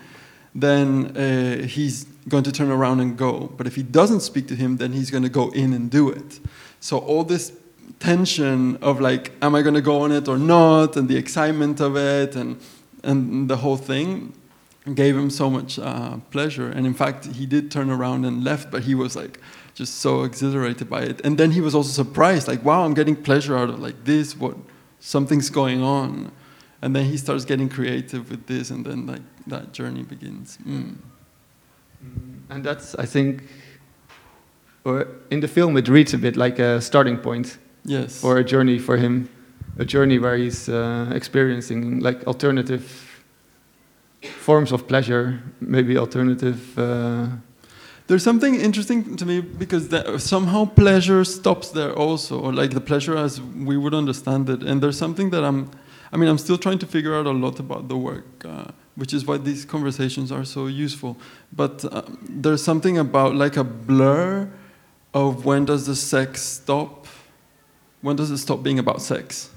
then 0.56 1.18
uh, 1.18 1.68
he's 1.68 2.06
going 2.28 2.44
to 2.44 2.52
turn 2.52 2.72
around 2.72 3.00
and 3.00 3.18
go. 3.18 3.54
But 3.58 3.68
if 3.68 3.76
he 3.76 3.84
doesn't 3.84 4.22
speak 4.22 4.48
to 4.48 4.56
him, 4.56 4.78
then 4.78 4.94
he's 4.94 5.12
going 5.12 5.24
to 5.24 5.30
go 5.30 5.50
in 5.50 5.74
and 5.74 5.92
do 5.92 6.10
it. 6.10 6.40
So 6.80 6.98
all 6.98 7.24
this 7.24 7.54
tension 8.00 8.78
of 8.78 9.02
like, 9.02 9.34
am 9.42 9.54
I 9.54 9.62
going 9.62 9.76
to 9.76 9.82
go 9.82 10.02
on 10.02 10.12
it 10.12 10.28
or 10.28 10.38
not, 10.38 10.96
and 10.96 11.10
the 11.10 11.18
excitement 11.18 11.82
of 11.82 11.98
it, 11.98 12.36
and 12.36 12.60
and 13.04 13.50
the 13.50 13.58
whole 13.58 13.78
thing 13.78 14.34
gave 14.96 15.16
him 15.16 15.30
so 15.30 15.50
much 15.50 15.78
uh, 15.80 16.18
pleasure. 16.32 16.70
And 16.70 16.86
in 16.86 16.94
fact, 16.94 17.26
he 17.26 17.46
did 17.46 17.70
turn 17.70 17.90
around 17.90 18.26
and 18.26 18.44
left, 18.44 18.72
but 18.72 18.84
he 18.84 18.96
was 18.96 19.16
like 19.16 19.40
just 19.74 19.96
so 19.96 20.24
exhilarated 20.24 20.90
by 20.90 21.02
it. 21.02 21.22
And 21.24 21.38
then 21.38 21.52
he 21.52 21.62
was 21.62 21.76
also 21.76 21.92
surprised, 21.92 22.48
like, 22.48 22.64
wow, 22.64 22.84
I'm 22.86 22.94
getting 22.94 23.16
pleasure 23.16 23.58
out 23.58 23.70
of 23.70 23.80
like 23.80 24.04
this. 24.06 24.36
What 24.36 24.56
something's 25.00 25.50
going 25.50 25.84
on. 25.84 26.32
And 26.82 26.96
then 26.96 27.06
he 27.06 27.18
starts 27.18 27.46
getting 27.46 27.70
creative 27.70 28.30
with 28.30 28.48
this, 28.48 28.72
and 28.72 28.86
then 28.86 29.06
like 29.06 29.22
that 29.48 29.74
journey 29.74 30.04
begins. 30.04 30.58
Mm. 30.66 30.96
And 32.50 32.64
that's, 32.64 32.96
I 32.96 33.06
think, 33.06 33.44
or 34.86 35.08
in 35.30 35.42
the 35.42 35.48
film, 35.48 35.78
it 35.78 35.88
reads 35.90 36.14
a 36.14 36.18
bit 36.18 36.38
like 36.38 36.58
a 36.58 36.80
starting 36.82 37.18
point 37.18 37.58
Yes. 37.84 38.22
for 38.22 38.38
a 38.38 38.44
journey 38.44 38.80
for 38.80 38.98
him, 38.98 39.30
a 39.78 39.86
journey 39.86 40.20
where 40.20 40.38
he's 40.38 40.70
uh, 40.70 41.12
experiencing 41.14 42.00
like 42.00 42.26
alternative 42.28 42.84
forms 44.22 44.72
of 44.72 44.88
pleasure, 44.88 45.42
maybe 45.60 45.98
alternative. 45.98 46.78
Uh, 46.78 47.28
There's 48.08 48.24
something 48.24 48.56
interesting 48.56 49.18
to 49.18 49.26
me 49.26 49.40
because 49.42 49.90
that 49.90 50.20
somehow 50.20 50.66
pleasure 50.66 51.24
stops 51.24 51.70
there 51.70 51.94
also, 51.94 52.40
or 52.40 52.52
like 52.52 52.74
the 52.74 52.82
pleasure 52.82 53.16
as 53.16 53.40
we 53.40 53.78
would 53.78 53.94
understand 53.94 54.50
it. 54.50 54.64
And 54.64 54.82
there's 54.82 54.98
something 54.98 55.30
that 55.30 55.44
I'm, 55.44 55.70
I 56.12 56.18
mean, 56.18 56.28
I'm 56.28 56.40
still 56.40 56.58
trying 56.58 56.80
to 56.80 56.88
figure 56.88 57.14
out 57.14 57.28
a 57.28 57.32
lot 57.32 57.60
about 57.60 57.88
the 57.88 57.96
work, 57.96 58.26
uh, 58.44 58.72
which 58.96 59.14
is 59.14 59.28
why 59.28 59.38
these 59.38 59.64
conversations 59.64 60.32
are 60.32 60.44
so 60.44 60.66
useful. 60.66 61.18
But 61.56 61.86
uh, 61.86 62.02
there's 62.28 62.64
something 62.64 62.98
about 62.98 63.36
like 63.36 63.58
a 63.58 63.64
blur 63.64 64.50
of 65.14 65.46
when 65.46 65.66
does 65.66 65.86
the 65.86 65.96
sex 65.96 66.42
stop? 66.42 67.06
When 68.02 68.16
does 68.16 68.32
it 68.32 68.40
stop 68.40 68.64
being 68.64 68.80
about 68.80 69.02
sex? 69.02 69.52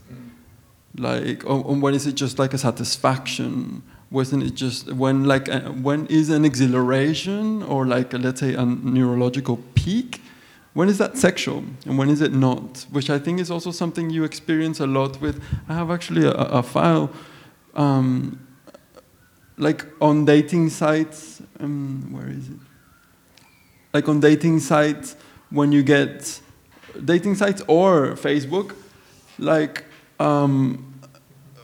Like, 0.97 1.45
or, 1.45 1.65
or 1.65 1.77
when 1.77 1.95
is 1.95 2.07
it 2.07 2.15
just 2.15 2.39
like 2.39 2.53
a 2.55 2.59
satisfaction? 2.59 3.83
wasn't 4.13 4.43
it 4.43 4.55
just 4.55 4.93
when 4.93 5.25
like 5.25 5.49
uh, 5.49 5.61
when 5.71 6.07
is 6.07 6.29
an 6.29 6.45
exhilaration 6.45 7.63
or 7.63 7.87
like 7.87 8.13
a, 8.13 8.19
let's 8.19 8.41
say 8.41 8.55
a 8.55 8.65
neurological 8.65 9.59
peak? 9.75 10.21
When 10.75 10.89
is 10.89 10.99
that 10.99 11.19
sexual 11.19 11.65
and 11.87 11.99
when 11.99 12.09
is 12.11 12.21
it 12.21 12.33
not? 12.33 12.87
Which 12.91 13.11
i 13.11 13.19
think 13.19 13.41
is 13.41 13.51
also 13.51 13.71
something 13.71 14.11
you 14.11 14.25
experience 14.25 14.81
a 14.81 14.87
lot 14.87 15.21
with. 15.21 15.43
I 15.69 15.75
have 15.75 15.91
actually 15.91 16.27
a, 16.27 16.33
a 16.33 16.63
file 16.63 17.11
um, 17.75 18.39
like 19.57 19.87
on 20.01 20.25
dating 20.27 20.69
sites 20.69 21.43
um, 21.59 22.13
where 22.13 22.29
is 22.29 22.49
it? 22.49 22.59
Like 23.95 24.09
on 24.09 24.21
dating 24.21 24.61
sites 24.61 25.17
when 25.51 25.73
you 25.73 25.83
get 25.83 26.41
dating 27.05 27.35
sites 27.35 27.63
or 27.67 28.13
facebook 28.13 28.75
like 29.39 29.85
um, 30.19 30.93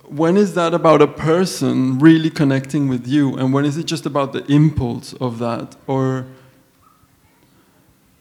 when 0.04 0.36
is 0.36 0.54
that 0.54 0.74
about 0.74 1.02
a 1.02 1.06
person 1.06 1.98
really 1.98 2.30
connecting 2.30 2.88
with 2.88 3.06
you? 3.06 3.36
And 3.36 3.52
when 3.52 3.64
is 3.64 3.76
it 3.76 3.86
just 3.86 4.06
about 4.06 4.32
the 4.32 4.44
impulse 4.50 5.12
of 5.14 5.38
that? 5.38 5.76
Or 5.86 6.26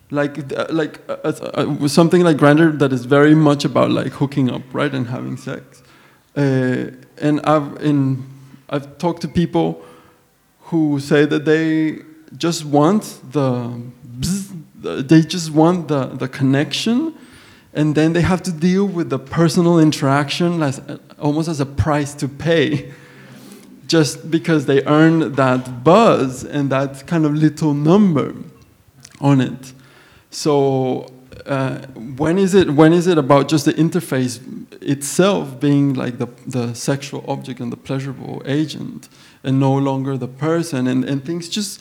like 0.09 0.53
uh, 0.53 0.67
like 0.69 1.01
uh, 1.09 1.15
uh, 1.23 1.87
something 1.87 2.23
like 2.23 2.37
Grindr 2.37 2.77
that 2.79 2.93
is 2.93 3.05
very 3.05 3.35
much 3.35 3.65
about 3.65 3.91
like 3.91 4.13
hooking 4.13 4.49
up 4.49 4.61
right 4.73 4.93
and 4.93 5.07
having 5.07 5.37
sex. 5.37 5.83
Uh, 6.35 6.91
and 7.17 7.41
I've 7.41 7.81
in 7.81 8.25
I've 8.69 8.97
talked 8.97 9.21
to 9.21 9.27
people 9.27 9.83
who 10.69 10.99
say 10.99 11.25
that 11.25 11.45
they 11.45 11.99
just 12.37 12.65
want 12.65 13.21
the 13.31 13.81
bzz, 14.19 15.07
they 15.07 15.21
just 15.21 15.51
want 15.51 15.87
the 15.87 16.07
the 16.07 16.27
connection 16.27 17.13
and 17.77 17.93
then 17.93 18.13
they 18.13 18.21
have 18.21 18.41
to 18.41 18.51
deal 18.51 18.85
with 18.87 19.11
the 19.11 19.19
personal 19.19 19.77
interaction 19.77 20.63
as, 20.63 20.81
almost 21.19 21.47
as 21.47 21.59
a 21.59 21.65
price 21.65 22.15
to 22.15 22.27
pay 22.27 22.91
just 23.85 24.31
because 24.31 24.65
they 24.65 24.83
earn 24.85 25.33
that 25.33 25.83
buzz 25.83 26.43
and 26.43 26.71
that 26.71 27.05
kind 27.05 27.23
of 27.23 27.35
little 27.35 27.75
number 27.75 28.33
on 29.21 29.39
it. 29.41 29.73
So 30.31 31.13
uh, 31.45 31.77
when 32.17 32.39
is 32.39 32.55
it 32.55 32.71
when 32.71 32.93
is 32.93 33.05
it 33.05 33.19
about 33.19 33.47
just 33.47 33.65
the 33.65 33.73
interface 33.73 34.41
itself 34.81 35.59
being 35.59 35.93
like 35.93 36.17
the, 36.17 36.27
the 36.47 36.73
sexual 36.73 37.23
object 37.27 37.59
and 37.59 37.71
the 37.71 37.77
pleasurable 37.77 38.41
agent 38.45 39.07
and 39.43 39.59
no 39.59 39.73
longer 39.73 40.17
the 40.17 40.27
person? 40.27 40.87
And, 40.87 41.05
and 41.05 41.23
things 41.23 41.47
just 41.47 41.79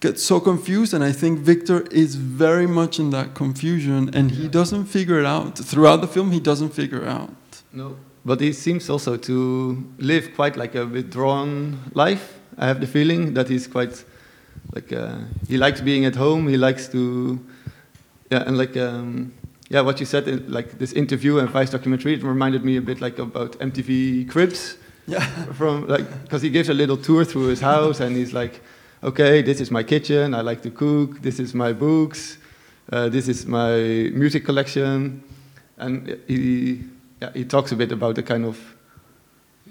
get 0.00 0.18
so 0.18 0.38
confused 0.38 0.92
and 0.92 1.02
i 1.02 1.12
think 1.12 1.38
victor 1.38 1.80
is 1.90 2.14
very 2.14 2.66
much 2.66 2.98
in 2.98 3.10
that 3.10 3.34
confusion 3.34 4.10
and 4.12 4.32
he 4.32 4.46
doesn't 4.46 4.84
figure 4.84 5.18
it 5.18 5.26
out 5.26 5.58
throughout 5.58 6.00
the 6.00 6.06
film 6.06 6.32
he 6.32 6.40
doesn't 6.40 6.70
figure 6.70 7.02
it 7.02 7.08
out 7.08 7.30
no, 7.76 7.96
but 8.24 8.40
he 8.40 8.52
seems 8.54 8.88
also 8.88 9.18
to 9.18 9.84
live 9.98 10.34
quite 10.34 10.56
like 10.56 10.74
a 10.74 10.86
withdrawn 10.86 11.78
life. 11.92 12.38
I 12.56 12.66
have 12.66 12.80
the 12.80 12.86
feeling 12.86 13.34
that 13.34 13.48
he's 13.48 13.66
quite 13.66 14.02
like 14.74 14.92
uh, 14.92 15.18
he 15.46 15.58
likes 15.58 15.82
being 15.82 16.06
at 16.06 16.16
home. 16.16 16.48
He 16.48 16.56
likes 16.56 16.88
to, 16.88 17.38
yeah, 18.30 18.44
and 18.46 18.56
like 18.56 18.76
um, 18.78 19.34
yeah, 19.68 19.82
what 19.82 20.00
you 20.00 20.06
said, 20.06 20.26
in, 20.26 20.50
like 20.50 20.78
this 20.78 20.92
interview 20.92 21.38
and 21.38 21.50
Vice 21.50 21.68
documentary, 21.68 22.14
it 22.14 22.22
reminded 22.22 22.64
me 22.64 22.78
a 22.78 22.80
bit 22.80 23.02
like 23.02 23.18
about 23.18 23.52
MTV 23.60 24.30
Cribs. 24.30 24.78
Yeah. 25.06 25.20
From 25.52 25.86
like 25.86 26.10
because 26.22 26.40
he 26.40 26.48
gives 26.48 26.70
a 26.70 26.74
little 26.74 26.96
tour 26.96 27.24
through 27.24 27.48
his 27.48 27.60
house 27.60 28.00
and 28.00 28.16
he's 28.16 28.32
like, 28.32 28.62
okay, 29.02 29.42
this 29.42 29.60
is 29.60 29.70
my 29.70 29.82
kitchen. 29.82 30.34
I 30.34 30.40
like 30.40 30.62
to 30.62 30.70
cook. 30.70 31.22
This 31.22 31.38
is 31.40 31.54
my 31.54 31.72
books. 31.72 32.38
Uh, 32.92 33.08
this 33.08 33.28
is 33.28 33.46
my 33.46 34.10
music 34.14 34.44
collection, 34.44 35.22
and 35.78 36.18
he 36.28 36.84
yeah, 37.20 37.30
he 37.34 37.44
talks 37.44 37.72
a 37.72 37.76
bit 37.76 37.92
about 37.92 38.14
the 38.14 38.22
kind 38.22 38.44
of 38.44 38.58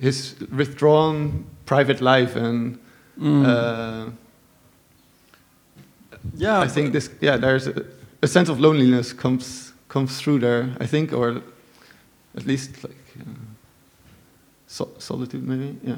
his 0.02 0.36
withdrawn 0.52 1.46
private 1.66 2.02
life 2.02 2.36
and 2.36 2.78
Mm. 3.18 3.46
uh, 3.46 4.10
yeah 6.36 6.60
I 6.60 6.68
think 6.68 6.92
this 6.92 7.10
yeah 7.22 7.38
there's 7.38 7.68
a, 7.68 7.86
a 8.22 8.28
sense 8.28 8.50
of 8.50 8.60
loneliness 8.60 9.14
comes 9.14 9.72
comes 9.88 10.20
through 10.20 10.40
there 10.40 10.76
I 10.82 10.86
think 10.86 11.14
or 11.14 11.42
at 12.36 12.46
least 12.46 12.84
like 12.84 12.98
uh, 13.22 13.24
so, 14.68 14.90
solitude 14.98 15.48
maybe 15.48 15.78
yeah 15.84 15.96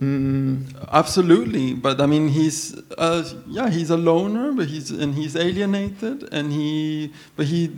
mm, 0.00 0.88
Absolutely, 0.92 1.74
but 1.74 2.00
I 2.00 2.06
mean, 2.06 2.28
he's 2.28 2.76
uh, 2.98 3.28
yeah, 3.46 3.70
he's 3.70 3.90
a 3.90 3.96
loner, 3.96 4.52
but 4.52 4.66
he's 4.66 4.90
and 4.90 5.14
he's 5.14 5.36
alienated, 5.36 6.28
and 6.32 6.52
he 6.52 7.12
but 7.36 7.46
he 7.46 7.70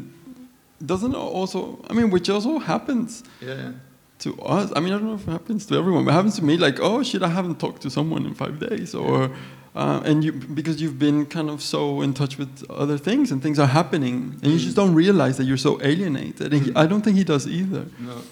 doesn't 0.84 1.14
also. 1.14 1.78
I 1.88 1.92
mean, 1.94 2.10
which 2.10 2.28
also 2.28 2.58
happens 2.58 3.22
yeah, 3.40 3.72
to 4.20 4.40
us. 4.42 4.72
I 4.76 4.80
mean, 4.80 4.92
I 4.92 4.98
don't 4.98 5.08
know 5.08 5.14
if 5.14 5.26
it 5.26 5.30
happens 5.30 5.66
to 5.66 5.76
everyone, 5.76 6.04
but 6.04 6.10
it 6.10 6.14
happens 6.14 6.36
to 6.36 6.44
me. 6.44 6.56
Like, 6.56 6.80
oh 6.80 7.02
shit, 7.02 7.22
I 7.22 7.28
haven't 7.28 7.58
talked 7.58 7.82
to 7.82 7.90
someone 7.90 8.26
in 8.26 8.34
five 8.34 8.58
days, 8.58 8.94
or 8.94 9.30
uh, 9.74 10.00
and 10.04 10.24
you 10.24 10.32
because 10.32 10.80
you've 10.80 10.98
been 10.98 11.26
kind 11.26 11.50
of 11.50 11.62
so 11.62 12.00
in 12.00 12.14
touch 12.14 12.38
with 12.38 12.64
other 12.70 12.98
things, 12.98 13.30
and 13.30 13.42
things 13.42 13.58
are 13.58 13.66
happening, 13.66 14.38
and 14.42 14.52
you 14.52 14.58
just 14.58 14.76
don't 14.76 14.94
realize 14.94 15.36
that 15.36 15.44
you're 15.44 15.56
so 15.56 15.80
alienated. 15.82 16.52
And 16.52 16.62
he, 16.62 16.72
I 16.74 16.86
don't 16.86 17.02
think 17.02 17.16
he 17.16 17.24
does 17.24 17.46
either. 17.46 17.86
No. 17.98 18.22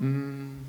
Mm. 0.00 0.67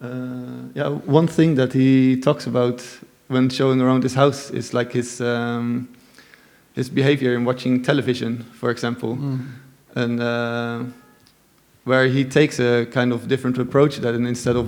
Uh, 0.00 0.68
yeah, 0.74 0.88
one 1.06 1.26
thing 1.26 1.54
that 1.56 1.72
he 1.72 2.16
talks 2.20 2.46
about 2.46 2.82
when 3.28 3.48
showing 3.48 3.80
around 3.80 4.02
his 4.02 4.14
house 4.14 4.50
is 4.50 4.74
like 4.74 4.92
his 4.92 5.20
um, 5.20 5.88
his 6.74 6.90
behavior 6.90 7.34
in 7.34 7.44
watching 7.44 7.82
television, 7.82 8.44
for 8.60 8.70
example, 8.70 9.16
Mm. 9.16 9.38
and 9.94 10.20
uh, 10.20 10.82
where 11.84 12.06
he 12.08 12.24
takes 12.24 12.58
a 12.60 12.84
kind 12.86 13.12
of 13.12 13.28
different 13.28 13.58
approach 13.58 13.98
that 14.00 14.14
instead 14.14 14.56
of 14.56 14.66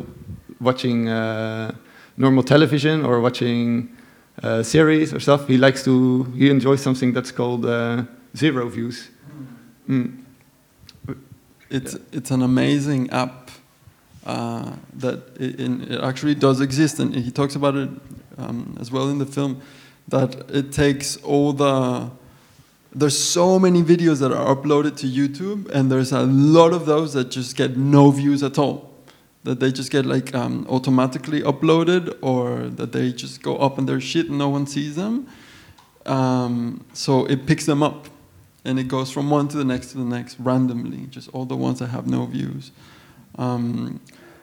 watching 0.60 1.08
uh, 1.08 1.72
normal 2.16 2.42
television 2.42 3.04
or 3.04 3.20
watching 3.20 3.88
uh, 4.42 4.62
series 4.62 5.12
or 5.12 5.20
stuff, 5.20 5.46
he 5.48 5.56
likes 5.58 5.82
to 5.84 6.24
he 6.38 6.48
enjoys 6.50 6.80
something 6.80 7.12
that's 7.14 7.32
called 7.32 7.64
uh, 7.66 8.04
zero 8.36 8.68
views. 8.68 9.10
Mm. 9.88 10.22
It's 11.70 11.96
it's 12.12 12.30
an 12.30 12.42
amazing 12.42 13.10
app 13.10 13.45
uh, 14.26 14.72
that 14.94 15.22
it, 15.40 15.60
it 15.60 16.00
actually 16.02 16.34
does 16.34 16.60
exist, 16.60 16.98
and 16.98 17.14
he 17.14 17.30
talks 17.30 17.54
about 17.54 17.76
it 17.76 17.88
um, 18.36 18.76
as 18.80 18.90
well 18.90 19.08
in 19.08 19.18
the 19.18 19.26
film. 19.26 19.62
that 20.08 20.50
it 20.50 20.72
takes 20.72 21.16
all 21.18 21.52
the 21.52 22.10
there's 22.96 23.18
so 23.18 23.58
many 23.58 23.82
videos 23.82 24.20
that 24.20 24.32
are 24.32 24.56
uploaded 24.56 24.96
to 24.96 25.06
YouTube, 25.06 25.68
and 25.70 25.92
there's 25.92 26.12
a 26.12 26.22
lot 26.22 26.72
of 26.72 26.86
those 26.86 27.12
that 27.12 27.30
just 27.30 27.54
get 27.54 27.76
no 27.76 28.10
views 28.10 28.42
at 28.42 28.58
all. 28.58 28.90
That 29.44 29.60
they 29.60 29.70
just 29.70 29.92
get 29.92 30.06
like 30.06 30.34
um, 30.34 30.66
automatically 30.70 31.42
uploaded, 31.42 32.16
or 32.22 32.68
that 32.68 32.92
they 32.92 33.12
just 33.12 33.42
go 33.42 33.58
up 33.58 33.76
and 33.78 33.86
their 33.88 34.00
shit 34.00 34.28
and 34.30 34.38
no 34.38 34.48
one 34.48 34.66
sees 34.66 34.96
them. 34.96 35.28
Um, 36.06 36.84
so 36.94 37.26
it 37.26 37.46
picks 37.46 37.66
them 37.66 37.82
up, 37.82 38.08
and 38.64 38.78
it 38.78 38.88
goes 38.88 39.10
from 39.10 39.28
one 39.28 39.48
to 39.48 39.56
the 39.58 39.64
next 39.64 39.92
to 39.92 39.98
the 39.98 40.04
next 40.04 40.40
randomly, 40.40 41.06
just 41.10 41.28
all 41.34 41.44
the 41.44 41.56
ones 41.56 41.80
that 41.80 41.88
have 41.88 42.06
no 42.06 42.24
views. 42.24 42.72
Um, 43.38 44.00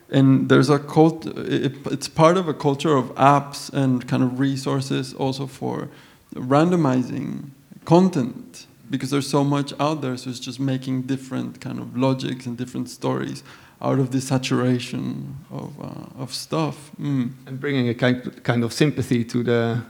and 0.09 0.47
there's 0.49 0.69
a 0.69 0.79
cult. 0.79 1.25
It, 1.25 1.75
it's 1.87 2.07
part 2.07 2.37
of 2.37 2.47
a 2.47 2.53
culture 2.53 2.95
of 2.95 3.13
apps 3.15 3.73
and 3.73 4.07
kind 4.07 4.23
of 4.23 4.39
resources 4.39 5.13
also 5.13 5.47
for 5.47 5.89
randomizing 6.35 7.49
content 7.85 8.67
because 8.89 9.09
there's 9.09 9.29
so 9.29 9.43
much 9.43 9.73
out 9.79 10.01
there 10.01 10.15
so 10.17 10.29
it's 10.29 10.39
just 10.39 10.59
making 10.59 11.03
different 11.03 11.59
kind 11.59 11.79
of 11.79 11.97
logics 11.97 12.45
and 12.45 12.57
different 12.57 12.89
stories 12.89 13.43
out 13.81 13.99
of 13.99 14.11
this 14.11 14.27
saturation 14.27 15.35
of, 15.51 15.73
uh, 15.81 16.21
of 16.21 16.33
stuff 16.33 16.91
mm. 16.99 17.31
and 17.45 17.59
bringing 17.59 17.89
a 17.89 17.93
kind, 17.93 18.43
kind 18.43 18.63
of 18.63 18.71
sympathy 18.71 19.23
to 19.23 19.43
the 19.43 19.83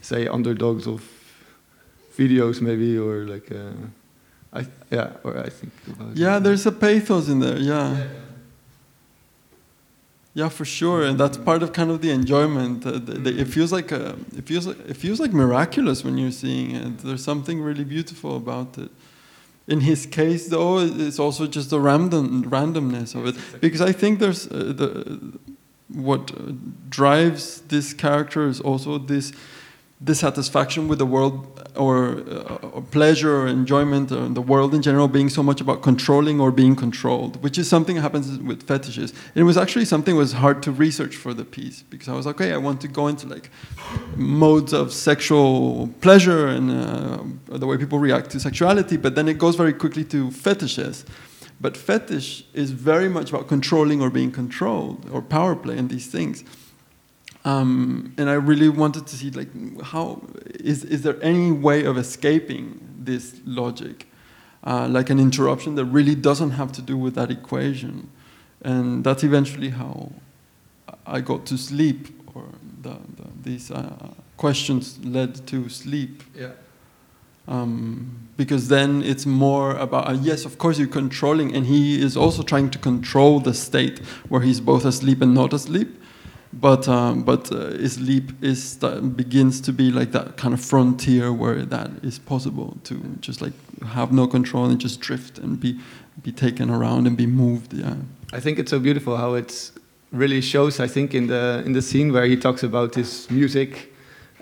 say 0.00 0.28
underdogs 0.28 0.86
of 0.86 1.02
videos 2.16 2.60
maybe 2.60 2.96
or 2.96 3.26
like 3.26 3.50
uh, 3.50 3.72
I, 4.52 4.66
yeah 4.90 5.12
or 5.24 5.36
I 5.38 5.48
think 5.48 5.72
yeah 6.14 6.38
there's 6.38 6.64
a 6.66 6.72
pathos 6.72 7.28
in 7.28 7.40
there 7.40 7.58
yeah. 7.58 7.98
yeah. 7.98 8.06
Yeah, 10.36 10.50
for 10.50 10.66
sure, 10.66 11.02
and 11.02 11.18
that's 11.18 11.38
part 11.38 11.62
of 11.62 11.72
kind 11.72 11.90
of 11.90 12.02
the 12.02 12.10
enjoyment. 12.10 12.84
Uh, 12.84 12.90
the, 12.92 13.14
the, 13.24 13.40
it 13.40 13.48
feels 13.48 13.72
like 13.72 13.90
a, 13.90 14.16
it 14.36 14.44
feels 14.44 14.66
like, 14.66 14.78
it 14.86 14.96
feels 14.98 15.18
like 15.18 15.32
miraculous 15.32 16.04
when 16.04 16.18
you're 16.18 16.30
seeing 16.30 16.76
it. 16.76 16.98
There's 16.98 17.24
something 17.24 17.62
really 17.62 17.84
beautiful 17.84 18.36
about 18.36 18.76
it. 18.76 18.90
In 19.66 19.80
his 19.80 20.04
case, 20.04 20.48
though, 20.48 20.80
it's 20.80 21.18
also 21.18 21.46
just 21.46 21.70
the 21.70 21.80
random 21.80 22.44
randomness 22.50 23.14
of 23.14 23.26
it, 23.26 23.60
because 23.62 23.80
I 23.80 23.92
think 23.92 24.18
there's 24.18 24.46
uh, 24.48 24.74
the 24.76 25.38
what 25.88 26.90
drives 26.90 27.62
this 27.68 27.94
character 27.94 28.46
is 28.46 28.60
also 28.60 28.98
this 28.98 29.32
dissatisfaction 30.04 30.88
with 30.88 30.98
the 30.98 31.06
world 31.06 31.66
or, 31.74 32.20
uh, 32.30 32.80
pleasure 32.90 33.34
or 33.40 33.46
enjoyment 33.46 34.12
or 34.12 34.28
the 34.28 34.42
world 34.42 34.74
in 34.74 34.82
general 34.82 35.08
being 35.08 35.30
so 35.30 35.42
much 35.42 35.60
about 35.60 35.82
controlling 35.82 36.38
or 36.38 36.50
being 36.50 36.76
controlled, 36.76 37.42
which 37.42 37.56
is 37.56 37.66
something 37.66 37.96
that 37.96 38.02
happens 38.02 38.38
with 38.38 38.62
fetishes. 38.62 39.10
And 39.10 39.36
it 39.36 39.44
was 39.44 39.56
actually 39.56 39.86
something 39.86 40.14
that 40.14 40.18
was 40.18 40.34
hard 40.34 40.62
to 40.64 40.72
research 40.72 41.16
for 41.16 41.32
the 41.32 41.44
piece 41.44 41.82
because 41.82 42.08
I 42.08 42.12
was 42.12 42.26
like, 42.26 42.34
okay, 42.36 42.52
I 42.52 42.58
want 42.58 42.82
to 42.82 42.88
go 42.88 43.08
into 43.08 43.26
like 43.26 43.50
modes 44.16 44.74
of 44.74 44.92
sexual 44.92 45.88
pleasure 46.02 46.46
and 46.46 46.70
uh, 46.70 47.56
the 47.56 47.66
way 47.66 47.78
people 47.78 47.98
react 47.98 48.30
to 48.30 48.40
sexuality, 48.40 48.98
but 48.98 49.14
then 49.14 49.28
it 49.28 49.38
goes 49.38 49.56
very 49.56 49.72
quickly 49.72 50.04
to 50.04 50.30
fetishes. 50.30 51.06
But 51.58 51.74
fetish 51.74 52.44
is 52.52 52.70
very 52.70 53.08
much 53.08 53.30
about 53.30 53.48
controlling 53.48 54.02
or 54.02 54.10
being 54.10 54.30
controlled 54.30 55.08
or 55.10 55.22
power 55.22 55.56
play 55.56 55.78
and 55.78 55.88
these 55.88 56.06
things. 56.06 56.44
Um, 57.46 58.12
and 58.18 58.28
I 58.28 58.32
really 58.32 58.68
wanted 58.68 59.06
to 59.06 59.16
see 59.16 59.30
like 59.30 59.48
how 59.80 60.20
is 60.58 60.82
is 60.82 61.02
there 61.02 61.16
any 61.22 61.52
way 61.52 61.84
of 61.84 61.96
escaping 61.96 62.80
this 62.98 63.40
logic, 63.44 64.08
uh, 64.64 64.88
like 64.88 65.10
an 65.10 65.20
interruption 65.20 65.76
that 65.76 65.84
really 65.84 66.16
doesn't 66.16 66.50
have 66.50 66.72
to 66.72 66.82
do 66.82 66.96
with 66.98 67.14
that 67.14 67.30
equation, 67.30 68.10
and 68.62 69.04
that's 69.04 69.22
eventually 69.22 69.68
how 69.68 70.10
I 71.06 71.20
got 71.20 71.46
to 71.46 71.56
sleep, 71.56 72.08
or 72.34 72.46
the, 72.82 72.96
the, 73.16 73.28
these 73.44 73.70
uh, 73.70 74.08
questions 74.36 74.98
led 75.04 75.46
to 75.46 75.68
sleep. 75.68 76.24
Yeah. 76.34 76.50
Um, 77.46 78.28
because 78.36 78.66
then 78.66 79.04
it's 79.04 79.24
more 79.24 79.76
about 79.76 80.08
uh, 80.08 80.18
yes, 80.20 80.44
of 80.44 80.58
course 80.58 80.80
you're 80.80 80.88
controlling, 80.88 81.54
and 81.54 81.64
he 81.66 82.02
is 82.02 82.16
also 82.16 82.42
trying 82.42 82.70
to 82.70 82.78
control 82.78 83.38
the 83.38 83.54
state 83.54 84.00
where 84.28 84.40
he's 84.40 84.60
both 84.60 84.84
asleep 84.84 85.22
and 85.22 85.32
not 85.32 85.52
asleep 85.52 86.02
but 86.60 86.88
um, 86.88 87.22
but 87.22 87.52
uh, 87.52 87.88
sleep 87.88 88.32
is 88.42 88.76
begins 89.14 89.60
to 89.60 89.72
be 89.72 89.90
like 89.90 90.12
that 90.12 90.36
kind 90.36 90.54
of 90.54 90.60
frontier 90.60 91.32
where 91.32 91.64
that 91.64 91.90
is 92.02 92.18
possible 92.18 92.76
to 92.84 92.94
just 93.20 93.42
like 93.42 93.52
have 93.84 94.12
no 94.12 94.26
control 94.26 94.64
and 94.64 94.80
just 94.80 95.00
drift 95.00 95.38
and 95.38 95.60
be 95.60 95.78
be 96.22 96.32
taken 96.32 96.70
around 96.70 97.06
and 97.06 97.16
be 97.16 97.26
moved. 97.26 97.72
Yeah, 97.74 97.96
I 98.32 98.40
think 98.40 98.58
it's 98.58 98.70
so 98.70 98.78
beautiful 98.78 99.16
how 99.16 99.34
it 99.34 99.70
really 100.12 100.40
shows. 100.40 100.80
I 100.80 100.86
think 100.86 101.14
in 101.14 101.26
the 101.26 101.62
in 101.66 101.72
the 101.72 101.82
scene 101.82 102.12
where 102.12 102.24
he 102.24 102.36
talks 102.36 102.62
about 102.62 102.94
his 102.94 103.30
music 103.30 103.92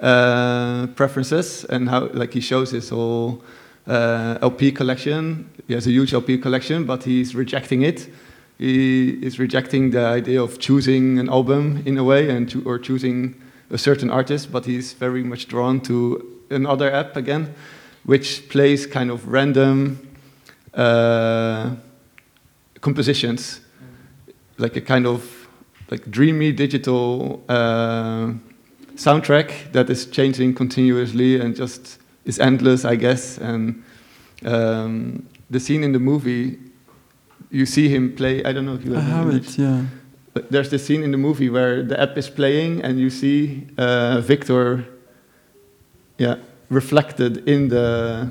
uh, 0.01 0.87
preferences 0.95 1.65
and 1.65 1.89
how 1.89 2.07
like 2.13 2.33
he 2.33 2.41
shows 2.41 2.71
his 2.71 2.91
whole 2.91 3.43
uh, 3.89 4.39
LP 4.41 4.71
collection. 4.71 5.51
He 5.67 5.75
has 5.75 5.87
a 5.87 5.91
huge 5.91 6.15
LP 6.15 6.39
collection, 6.39 6.85
but 6.85 7.03
he's 7.05 7.35
rejecting 7.35 7.83
it 7.83 8.09
he 8.59 9.11
is 9.25 9.39
rejecting 9.39 9.91
the 9.91 10.05
idea 10.05 10.43
of 10.43 10.59
choosing 10.59 11.19
an 11.19 11.29
album 11.29 11.83
in 11.85 11.99
a 11.99 12.05
way 12.05 12.31
and 12.31 12.63
or 12.65 12.79
choosing 12.79 13.35
a 13.71 13.79
certain 13.79 14.11
artist, 14.11 14.53
but 14.53 14.65
he's 14.65 14.93
very 14.93 15.23
much 15.25 15.49
drawn 15.49 15.81
to 15.81 16.41
another 16.51 16.91
app 16.93 17.17
again, 17.17 17.55
which 18.05 18.49
plays 18.49 18.87
kind 18.87 19.11
of 19.11 19.27
random 19.29 19.99
uh, 20.75 21.75
compositions, 22.81 23.61
like 24.59 24.77
a 24.77 24.81
kind 24.81 25.07
of 25.07 25.49
like 25.91 26.11
dreamy 26.11 26.53
digital 26.53 27.43
uh, 27.49 28.33
soundtrack 28.95 29.73
that 29.73 29.91
is 29.91 30.07
changing 30.07 30.55
continuously 30.55 31.41
and 31.41 31.57
just 31.57 31.99
is 32.25 32.39
endless, 32.39 32.85
I 32.85 32.97
guess. 32.97 33.39
And 33.39 33.83
um, 34.45 35.27
the 35.51 35.59
scene 35.61 35.83
in 35.83 35.93
the 35.93 35.99
movie 35.99 36.59
you 37.55 37.67
see 37.67 37.89
him 37.89 38.15
play. 38.15 38.43
I 38.45 38.53
don't 38.53 38.67
know 38.67 38.75
if 38.75 38.85
you 38.85 38.95
have, 38.95 39.05
I 39.05 39.07
have 39.07 39.35
it. 39.35 39.59
Yeah. 39.59 39.85
But 40.33 40.51
there's 40.51 40.71
this 40.71 40.85
scene 40.85 41.05
in 41.05 41.13
the 41.13 41.19
movie 41.19 41.49
where 41.49 41.85
the 41.85 42.01
app 42.01 42.19
is 42.19 42.29
playing, 42.29 42.83
and 42.83 42.99
you 42.99 43.11
see 43.11 43.67
uh, 43.79 44.21
Victor, 44.21 44.85
yeah, 46.19 46.37
reflected 46.69 47.49
in 47.49 47.69
the 47.69 48.29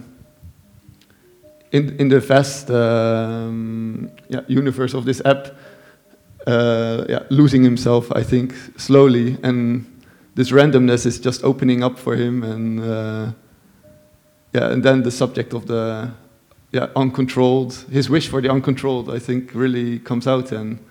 in 1.71 1.95
in 1.99 2.09
the 2.09 2.19
vast 2.19 2.69
um, 2.69 4.11
yeah, 4.27 4.41
universe 4.47 4.93
of 4.93 5.05
this 5.05 5.21
app. 5.25 5.55
Uh, 6.45 7.05
yeah, 7.07 7.23
losing 7.29 7.63
himself, 7.63 8.11
I 8.11 8.21
think, 8.21 8.53
slowly, 8.75 9.37
and 9.43 9.85
this 10.35 10.51
randomness 10.51 11.05
is 11.05 11.17
just 11.17 11.41
opening 11.45 11.81
up 11.83 11.97
for 11.97 12.15
him, 12.17 12.43
and 12.43 12.79
uh, 12.81 13.31
yeah, 14.53 14.73
and 14.73 14.83
then 14.83 15.03
the 15.03 15.11
subject 15.11 15.53
of 15.53 15.67
the 15.67 16.11
yeah, 16.73 16.87
uncontrolled, 16.95 17.75
his 17.91 18.09
wish 18.09 18.27
for 18.27 18.41
the 18.41 18.49
uncontrolled, 18.49 19.09
I 19.09 19.19
think, 19.19 19.53
really 19.53 19.99
comes 19.99 20.27
out, 20.27 20.51
and 20.51 20.83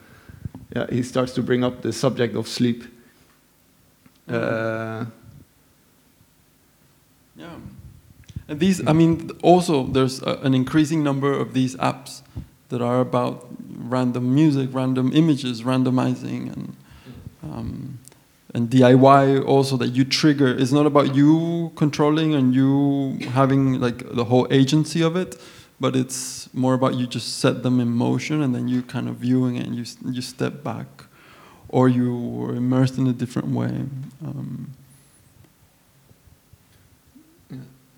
yeah, 0.75 0.87
he 0.88 1.03
starts 1.03 1.35
to 1.35 1.42
bring 1.42 1.64
up 1.64 1.83
the 1.83 1.92
subject 1.92 2.37
of 2.37 2.47
sleep. 2.47 2.85
Uh, 4.29 5.07
yeah, 7.35 7.57
and 8.47 8.61
these, 8.61 8.87
I 8.87 8.92
mean, 8.92 9.33
also 9.42 9.85
there's 9.85 10.23
a, 10.23 10.38
an 10.45 10.55
increasing 10.55 11.03
number 11.03 11.33
of 11.33 11.53
these 11.53 11.75
apps 11.77 12.23
that 12.68 12.81
are 12.81 13.01
about 13.01 13.49
random 13.77 14.33
music, 14.33 14.71
random 14.73 15.11
images, 15.12 15.62
randomizing, 15.62 16.53
and 16.53 16.77
um, 17.42 17.99
and 18.55 18.71
DIY 18.71 19.45
also 19.45 19.77
that 19.79 19.88
you 19.88 20.05
trigger. 20.05 20.47
It's 20.47 20.71
not 20.71 20.87
about 20.87 21.16
you 21.16 21.73
controlling 21.75 22.35
and 22.35 22.55
you 22.55 23.18
having 23.31 23.81
like 23.81 24.14
the 24.14 24.25
whole 24.25 24.47
agency 24.49 25.03
of 25.03 25.16
it 25.16 25.40
but 25.83 25.97
it's 25.97 26.49
more 26.55 26.75
about 26.75 26.95
you 26.95 27.09
just 27.09 27.40
set 27.40 27.64
them 27.64 27.81
in 27.81 27.88
motion 27.88 28.40
and 28.40 28.55
then 28.55 28.68
you 28.68 28.83
kind 28.83 29.09
of 29.09 29.16
viewing 29.16 29.57
it 29.57 29.66
and 29.66 29.75
you, 29.75 29.85
you 30.12 30.23
step 30.23 30.62
back 30.62 30.87
or 31.68 31.88
you 31.88 32.45
are 32.45 32.55
immersed 32.55 32.99
in 32.99 33.09
a 33.09 33.12
different 33.12 33.49
way. 33.49 33.73
Um, 34.25 34.71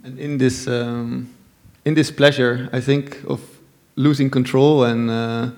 and 0.03 0.19
in 0.19 0.39
this, 0.39 0.67
um, 0.67 1.29
in 1.85 1.93
this 1.93 2.11
pleasure, 2.11 2.71
I 2.73 2.81
think 2.81 3.23
of 3.29 3.43
losing 3.97 4.31
control 4.31 4.85
and, 4.85 5.11
uh, 5.11 5.51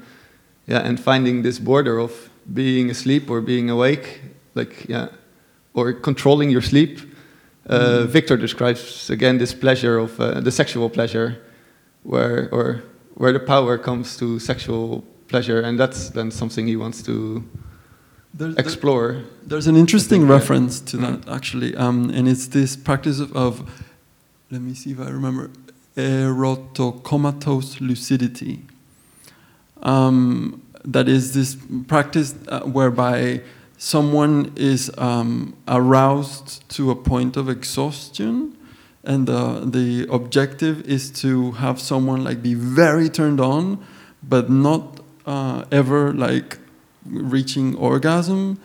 yeah, 0.66 0.80
and 0.80 0.98
finding 0.98 1.42
this 1.42 1.60
border 1.60 2.00
of 2.00 2.28
being 2.52 2.90
asleep 2.90 3.30
or 3.30 3.40
being 3.40 3.70
awake, 3.70 4.20
like, 4.56 4.88
yeah, 4.88 5.10
or 5.74 5.92
controlling 5.92 6.50
your 6.50 6.62
sleep. 6.62 6.98
Uh, 7.68 7.78
mm. 7.78 8.06
Victor 8.06 8.36
describes 8.36 9.10
again 9.10 9.38
this 9.38 9.54
pleasure 9.54 9.98
of 9.98 10.20
uh, 10.20 10.40
the 10.40 10.50
sexual 10.50 10.90
pleasure 10.90 11.40
where 12.06 12.48
or 12.52 12.82
where 13.14 13.32
the 13.32 13.40
power 13.40 13.78
comes 13.78 14.16
to 14.16 14.38
sexual 14.38 15.04
pleasure, 15.28 15.60
and 15.60 15.78
that's 15.78 16.10
then 16.10 16.30
something 16.30 16.66
he 16.66 16.76
wants 16.76 17.02
to 17.02 17.44
there's, 18.32 18.56
explore. 18.56 19.12
There, 19.12 19.24
there's 19.46 19.66
an 19.66 19.76
interesting 19.76 20.28
reference 20.28 20.80
to 20.90 20.96
that 20.98 21.20
mm. 21.22 21.34
actually, 21.34 21.74
um, 21.76 22.10
and 22.10 22.28
it's 22.28 22.46
this 22.48 22.76
practice 22.76 23.18
of, 23.18 23.34
of, 23.36 23.84
let 24.50 24.60
me 24.60 24.74
see 24.74 24.92
if 24.92 25.00
I 25.00 25.08
remember, 25.08 25.50
erotocomatose 25.96 27.80
lucidity. 27.80 28.64
Um, 29.82 30.62
that 30.84 31.08
is 31.08 31.34
this 31.34 31.56
practice 31.88 32.34
uh, 32.48 32.60
whereby 32.60 33.42
someone 33.78 34.52
is 34.56 34.90
um, 34.98 35.56
aroused 35.66 36.68
to 36.70 36.90
a 36.90 36.94
point 36.94 37.36
of 37.36 37.48
exhaustion, 37.48 38.55
and 39.06 39.26
the 39.26 39.62
the 39.64 40.06
objective 40.10 40.82
is 40.82 41.10
to 41.22 41.52
have 41.52 41.80
someone 41.80 42.24
like 42.24 42.42
be 42.42 42.54
very 42.54 43.08
turned 43.08 43.40
on, 43.40 43.84
but 44.22 44.50
not 44.50 45.00
uh, 45.24 45.64
ever 45.70 46.12
like 46.12 46.58
reaching 47.04 47.76
orgasm, 47.76 48.60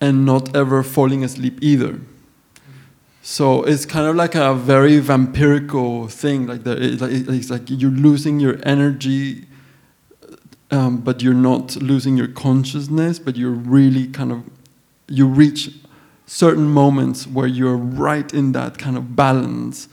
and 0.00 0.26
not 0.26 0.54
ever 0.54 0.82
falling 0.82 1.24
asleep 1.24 1.58
either. 1.62 2.00
So 3.22 3.62
it's 3.64 3.84
kind 3.84 4.06
of 4.06 4.16
like 4.16 4.34
a 4.34 4.54
very 4.54 5.00
vampirical 5.00 6.10
thing. 6.10 6.46
Like 6.46 6.64
the, 6.64 6.72
it, 6.72 7.02
it's 7.28 7.50
like 7.50 7.62
you're 7.66 7.90
losing 7.90 8.40
your 8.40 8.58
energy, 8.62 9.44
um, 10.70 10.98
but 10.98 11.22
you're 11.22 11.34
not 11.34 11.76
losing 11.76 12.16
your 12.16 12.28
consciousness. 12.28 13.18
But 13.18 13.36
you're 13.36 13.50
really 13.50 14.06
kind 14.06 14.32
of 14.32 14.44
you 15.08 15.26
reach 15.26 15.70
certain 16.28 16.68
moments 16.68 17.26
where 17.26 17.46
you're 17.46 17.76
right 17.76 18.32
in 18.34 18.52
that 18.52 18.76
kind 18.76 18.96
of 18.96 19.16
balance, 19.16 19.88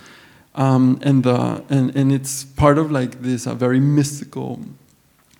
um, 0.53 0.99
and 1.01 1.23
the 1.23 1.63
and 1.69 1.95
and 1.95 2.11
it's 2.11 2.43
part 2.43 2.77
of 2.77 2.91
like 2.91 3.21
this 3.21 3.47
a 3.47 3.55
very 3.55 3.79
mystical 3.79 4.59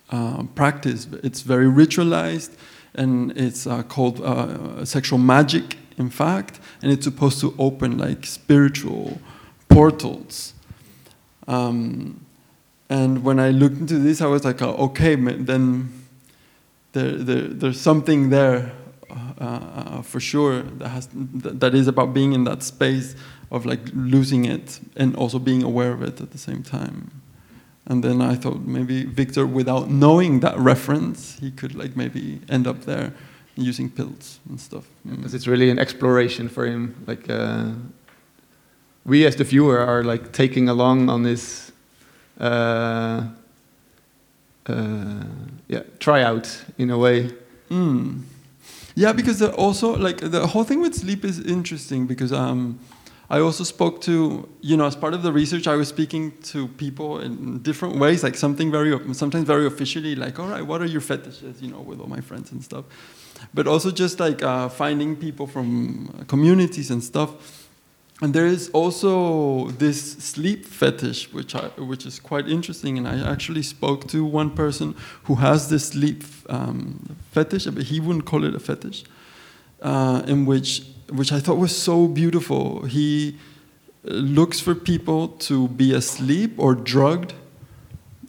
uh, 0.10 0.44
practice. 0.56 1.08
It's 1.22 1.42
very 1.42 1.68
ritualized, 1.68 2.56
and 2.96 3.38
it's 3.38 3.68
uh, 3.68 3.84
called 3.84 4.22
uh, 4.22 4.86
sexual 4.86 5.20
magic, 5.20 5.78
in 5.98 6.10
fact, 6.10 6.60
and 6.82 6.92
it's 6.92 7.04
supposed 7.04 7.42
to 7.42 7.54
open 7.60 7.98
like 7.98 8.26
spiritual 8.26 9.20
portals. 9.68 10.54
Um, 11.48 12.26
and 12.90 13.24
when 13.24 13.40
I 13.40 13.50
looked 13.50 13.78
into 13.78 14.00
this, 14.00 14.22
I 14.22 14.28
was 14.28 14.46
like, 14.46 14.62
oh, 14.62 14.76
okay, 14.76 15.16
then 15.16 15.92
there, 16.94 17.12
there, 17.12 17.42
there's 17.42 17.82
something 17.82 18.30
there 18.30 18.72
uh, 19.16 19.44
uh, 19.44 20.02
for 20.02 20.20
sure 20.20 20.62
that 20.62 20.90
has 20.90 21.08
that 21.14 21.74
is 21.74 21.88
about 21.88 22.14
being 22.14 22.34
in 22.34 22.44
that 22.44 22.64
space 22.64 23.16
of 23.52 23.66
like 23.66 23.82
losing 23.94 24.46
it 24.46 24.80
and 24.96 25.16
also 25.16 25.40
being 25.40 25.64
aware 25.64 25.92
of 25.92 26.02
it 26.02 26.22
at 26.22 26.32
the 26.32 26.38
same 26.38 26.64
time. 26.64 27.12
And 27.88 28.04
then 28.04 28.22
I 28.22 28.36
thought 28.36 28.62
maybe 28.62 29.06
Victor, 29.06 29.46
without 29.46 29.90
knowing 29.90 30.40
that 30.40 30.58
reference, 30.58 31.38
he 31.40 31.52
could 31.52 31.76
like 31.76 31.96
maybe 31.96 32.42
end 32.50 32.66
up 32.68 32.82
there 32.86 33.14
using 33.56 33.90
pills 33.90 34.40
and 34.50 34.60
stuff. 34.60 34.86
Mm. 35.08 35.18
Because 35.18 35.34
it's 35.34 35.48
really 35.48 35.70
an 35.70 35.80
exploration 35.80 36.50
for 36.50 36.66
him. 36.66 36.96
Like 37.06 37.30
uh, 37.30 37.72
we, 39.06 39.26
as 39.26 39.36
the 39.36 39.44
viewer, 39.44 39.80
are 39.80 40.04
like 40.04 40.32
taking 40.32 40.68
along 40.68 41.10
on 41.10 41.24
this, 41.24 41.72
uh, 42.40 43.28
uh, 44.66 45.24
yeah, 45.68 45.84
tryout 46.00 46.66
in 46.78 46.90
a 46.90 46.98
way. 46.98 47.30
Mm. 47.70 48.24
Yeah, 48.96 49.12
because 49.12 49.42
also 49.42 49.96
like 49.98 50.18
the 50.32 50.48
whole 50.48 50.64
thing 50.64 50.80
with 50.82 50.96
sleep 50.96 51.26
is 51.26 51.40
interesting 51.40 52.08
because 52.08 52.32
um, 52.32 52.80
I 53.30 53.40
also 53.40 53.66
spoke 53.66 54.00
to 54.02 54.48
you 54.62 54.78
know 54.78 54.86
as 54.86 54.96
part 54.96 55.14
of 55.14 55.22
the 55.22 55.34
research 55.34 55.68
I 55.68 55.76
was 55.76 55.90
speaking 55.90 56.32
to 56.44 56.70
people 56.70 57.20
in 57.20 57.60
different 57.62 57.98
ways, 57.98 58.24
like 58.24 58.36
something 58.36 58.72
very 58.72 58.98
sometimes 59.14 59.46
very 59.46 59.66
officially, 59.66 60.16
like 60.16 60.40
all 60.40 60.48
right, 60.48 60.66
what 60.66 60.82
are 60.82 60.86
your 60.86 61.02
fetishes, 61.02 61.62
you 61.62 61.70
know, 61.70 61.82
with 61.82 62.00
all 62.00 62.08
my 62.08 62.22
friends 62.22 62.54
and 62.54 62.64
stuff, 62.64 62.86
but 63.54 63.68
also 63.68 63.92
just 63.92 64.22
like 64.22 64.42
uh, 64.42 64.70
finding 64.70 65.18
people 65.18 65.46
from 65.46 66.26
communities 66.28 66.90
and 66.90 67.04
stuff. 67.04 67.65
And 68.22 68.34
there 68.34 68.46
is 68.46 68.70
also 68.70 69.68
this 69.72 70.14
sleep 70.14 70.66
fetish, 70.66 71.34
which 71.34 71.54
I, 71.54 71.68
which 71.78 72.06
is 72.06 72.20
quite 72.20 72.48
interesting. 72.48 72.98
And 72.98 73.08
I 73.08 73.30
actually 73.30 73.64
spoke 73.64 74.08
to 74.08 74.24
one 74.24 74.52
person 74.52 74.96
who 75.24 75.36
has 75.36 75.70
this 75.70 75.90
sleep 75.90 76.24
um, 76.50 77.18
fetish, 77.32 77.66
but 77.66 77.84
he 77.84 78.00
wouldn't 78.00 78.26
call 78.26 78.46
it 78.46 78.56
a 78.56 78.60
fetish. 78.60 79.04
Uh, 79.82 80.24
in 80.26 80.46
which, 80.46 80.84
which 81.10 81.32
I 81.32 81.40
thought 81.40 81.58
was 81.58 81.76
so 81.76 82.08
beautiful. 82.08 82.86
He 82.86 83.38
uh, 84.08 84.14
looks 84.14 84.60
for 84.60 84.74
people 84.74 85.28
to 85.28 85.68
be 85.68 85.94
asleep 85.94 86.54
or 86.58 86.74
drugged, 86.74 87.34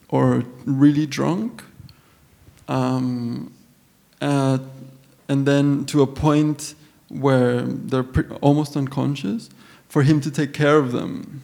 or 0.09 0.43
really 0.65 1.05
drunk, 1.05 1.63
um, 2.67 3.51
uh, 4.21 4.59
and 5.27 5.45
then 5.45 5.85
to 5.85 6.01
a 6.01 6.07
point 6.07 6.75
where 7.09 7.61
they're 7.61 8.05
almost 8.41 8.75
unconscious 8.75 9.49
for 9.89 10.03
him 10.03 10.19
to 10.21 10.31
take 10.31 10.53
care 10.53 10.77
of 10.77 10.91
them. 10.91 11.41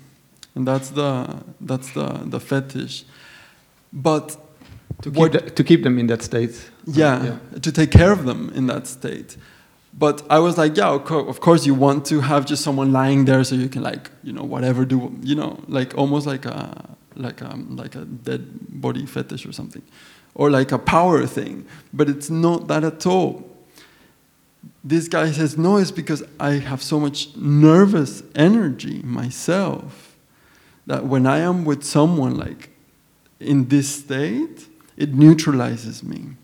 And 0.56 0.68
that's 0.68 0.90
the 0.90 1.44
that's 1.62 1.92
the 1.94 2.08
the 2.26 2.40
fetish. 2.40 3.06
But 3.92 4.38
To 5.02 5.12
keep, 5.12 5.32
the- 5.32 5.50
to 5.52 5.64
keep 5.64 5.84
them 5.84 5.98
in 6.00 6.08
that 6.08 6.22
state. 6.22 6.56
yeah, 6.86 7.24
Yeah. 7.24 7.60
to 7.60 7.72
take 7.72 7.92
care 7.92 8.12
of 8.12 8.26
them 8.26 8.52
in 8.56 8.68
that 8.68 8.88
state. 8.88 9.38
But 10.00 10.24
i 10.30 10.40
was 10.40 10.58
like 10.58 10.76
yeah 10.80 10.90
of, 10.96 11.12
of 11.12 11.40
course 11.40 11.68
you 11.68 11.76
want 11.76 12.06
to 12.08 12.22
have 12.22 12.46
just 12.48 12.64
someone 12.64 12.92
lying 12.92 13.26
there 13.26 13.44
so 13.44 13.54
you 13.56 13.70
can 13.70 13.84
like 13.84 14.10
you 14.24 14.34
know 14.34 14.44
whatever 14.44 14.86
do 14.86 14.98
you 15.22 15.36
know 15.36 15.60
like 15.68 15.94
almost 15.96 16.26
like 16.26 16.46
a 16.48 16.58
like 17.16 17.42
a 17.42 17.56
like 17.82 17.94
a 18.02 18.06
dead 18.06 18.42
body 18.82 19.06
fetish 19.06 19.46
or 19.46 19.52
something. 19.54 19.84
Or 20.36 20.50
like 20.50 20.72
a 20.74 20.80
power 20.80 21.28
thing. 21.28 21.66
But 21.94 22.10
it's 22.10 22.30
not 22.32 22.68
that 22.68 22.84
at 22.84 23.06
all 23.06 23.44
this 24.84 25.08
guy 25.08 25.32
says 25.32 25.58
no 25.58 25.78
it's 25.78 25.92
because 25.92 26.24
i 26.40 26.52
have 26.54 26.82
so 26.82 27.00
much 27.00 27.36
nervous 27.38 28.24
energy 28.36 29.02
myself 29.04 30.16
that 30.86 31.06
when 31.06 31.26
i 31.26 31.40
am 31.40 31.64
with 31.64 31.84
someone 31.84 32.36
like 32.38 32.70
in 33.40 33.68
this 33.68 33.90
state 34.04 34.68
it 34.96 35.14
neutralizes 35.14 36.04
me. 36.04 36.36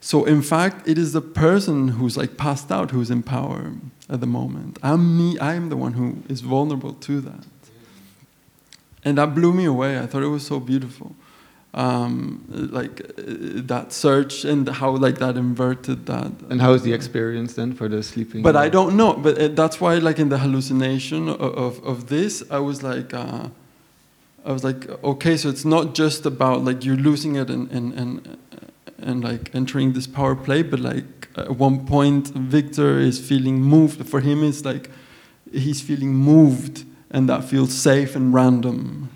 So 0.00 0.24
in 0.24 0.42
fact 0.42 0.88
it 0.88 0.98
is 0.98 1.12
the 1.12 1.20
person 1.20 1.88
who's 1.88 2.16
like 2.16 2.36
passed 2.36 2.70
out 2.70 2.90
who's 2.90 3.10
in 3.10 3.22
power 3.22 3.72
at 4.08 4.20
the 4.20 4.26
moment. 4.26 4.78
I'm 4.82 5.16
me 5.16 5.38
i'm 5.40 5.68
the 5.68 5.76
one 5.76 5.94
who 5.94 6.22
is 6.28 6.40
vulnerable 6.40 6.94
to 6.94 7.20
that. 7.22 7.46
And 9.04 9.16
that 9.18 9.34
blew 9.34 9.52
me 9.52 9.64
away. 9.64 9.98
I 9.98 10.06
thought 10.06 10.22
it 10.22 10.28
was 10.28 10.46
so 10.46 10.60
beautiful 10.60 11.14
um, 11.74 12.44
like 12.48 13.00
uh, 13.18 13.22
that 13.66 13.92
search 13.92 14.44
and 14.44 14.68
how 14.68 14.90
like 14.90 15.18
that 15.18 15.36
inverted 15.36 16.06
that 16.06 16.32
And 16.50 16.60
how 16.60 16.72
is 16.72 16.82
the 16.82 16.92
experience 16.92 17.54
then 17.54 17.72
for 17.74 17.88
the 17.88 18.02
sleeping? 18.02 18.42
but 18.42 18.56
I 18.56 18.68
don't 18.68 18.96
know. 18.96 19.12
But 19.14 19.38
uh, 19.38 19.48
that's 19.48 19.80
why, 19.80 19.94
like 19.98 20.18
in 20.18 20.28
the 20.28 20.38
hallucination 20.38 21.28
of, 21.28 21.40
of, 21.40 21.84
of 21.84 22.06
this, 22.06 22.42
I 22.50 22.58
was 22.58 22.82
like, 22.82 23.12
uh, 23.14 23.48
I 24.44 24.52
was 24.52 24.64
like, 24.64 24.88
okay, 25.04 25.36
so 25.36 25.48
it's 25.50 25.64
not 25.64 25.94
just 25.94 26.24
about 26.24 26.64
like 26.64 26.84
you're 26.84 26.96
losing 26.96 27.36
it 27.36 27.50
and 27.50 27.70
and 27.70 27.92
and, 27.92 28.38
and 28.98 29.22
like 29.22 29.54
entering 29.54 29.92
this 29.92 30.06
power 30.06 30.34
play, 30.34 30.62
but 30.62 30.80
like 30.80 31.28
at 31.36 31.56
one 31.56 31.86
point, 31.86 32.28
Victor 32.28 32.98
is 32.98 33.20
feeling 33.20 33.60
moved. 33.62 34.08
For 34.08 34.20
him, 34.20 34.42
it's 34.42 34.64
like 34.64 34.90
he's 35.52 35.80
feeling 35.82 36.14
moved, 36.14 36.84
and 37.10 37.28
that 37.28 37.44
feels 37.44 37.74
safe 37.74 38.16
and 38.16 38.32
random. 38.32 39.10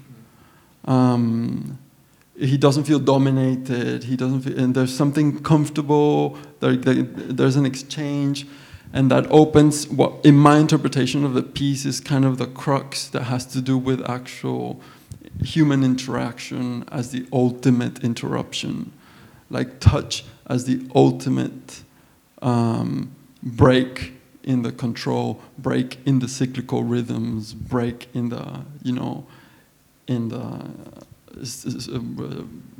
Um, 0.85 1.79
he 2.42 2.57
doesn't 2.57 2.85
feel 2.85 2.98
dominated. 2.98 4.05
He 4.05 4.16
doesn't 4.16 4.42
feel, 4.42 4.59
and 4.59 4.74
there's 4.74 4.94
something 4.94 5.42
comfortable. 5.42 6.38
There, 6.61 6.76
there, 6.76 7.02
there's 7.02 7.57
an 7.57 7.64
exchange, 7.64 8.46
and 8.92 9.11
that 9.11 9.31
opens 9.31 9.88
what, 9.88 10.24
in 10.24 10.37
my 10.37 10.59
interpretation 10.59 11.24
of 11.24 11.35
the 11.35 11.42
piece, 11.42 11.85
is 11.85 12.00
kind 12.00 12.24
of 12.24 12.38
the 12.38 12.46
crux 12.46 13.07
that 13.09 13.24
has 13.24 13.46
to 13.46 13.61
do 13.61 13.78
with 13.78 14.09
actual 14.09 14.81
human 15.44 15.85
interaction 15.85 16.85
as 16.90 17.12
the 17.12 17.26
ultimate 17.33 18.02
interruption, 18.02 18.92
like 19.48 19.78
touch 19.78 20.24
as 20.46 20.64
the 20.64 20.85
ultimate 20.94 21.83
um, 22.42 23.14
break 23.42 24.14
in 24.42 24.62
the 24.62 24.72
control, 24.72 25.40
break 25.57 25.98
in 26.05 26.18
the 26.18 26.26
cyclical 26.26 26.83
rhythms, 26.83 27.55
break 27.55 28.09
in 28.12 28.31
the 28.31 28.64
you 28.83 28.92
know, 28.92 29.24
in 30.09 30.28
the 30.28 30.66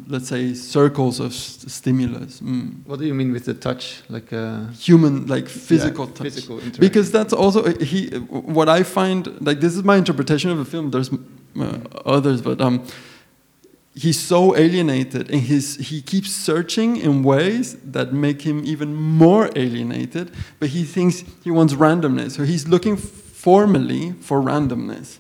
let's 0.09 0.29
say 0.29 0.55
circles 0.55 1.21
of 1.21 1.33
stimulus. 1.33 2.41
Mm. 2.41 2.87
What 2.87 2.99
do 2.99 3.07
you 3.07 3.15
mean 3.15 3.33
with 3.33 3.45
the 3.45 3.55
touch? 3.55 4.03
Like 4.09 4.33
uh, 4.33 4.67
Human, 4.81 5.27
like 5.27 5.49
physical 5.49 6.07
yeah, 6.07 6.15
touch. 6.15 6.33
Physical. 6.33 6.61
Because 6.79 7.11
that's 7.11 7.33
also 7.33 7.73
he. 7.79 8.09
What 8.19 8.69
I 8.69 8.83
find, 8.83 9.41
like 9.41 9.61
this 9.61 9.75
is 9.75 9.83
my 9.83 9.97
interpretation 9.97 10.51
of 10.51 10.59
the 10.59 10.65
film. 10.65 10.91
There's 10.91 11.11
uh, 11.13 11.79
others, 12.05 12.43
but 12.43 12.61
um, 12.61 12.85
he's 13.95 14.21
so 14.21 14.57
alienated, 14.57 15.31
and 15.31 15.41
he's 15.41 15.89
he 15.89 16.03
keeps 16.03 16.31
searching 16.31 16.97
in 16.97 17.23
ways 17.23 17.77
that 17.83 18.13
make 18.13 18.43
him 18.43 18.65
even 18.65 18.95
more 18.95 19.51
alienated. 19.57 20.33
But 20.59 20.71
he 20.71 20.85
thinks 20.85 21.25
he 21.43 21.51
wants 21.51 21.75
randomness, 21.75 22.33
so 22.33 22.45
he's 22.45 22.69
looking 22.69 22.97
formally 22.97 24.13
for 24.21 24.41
randomness. 24.41 25.19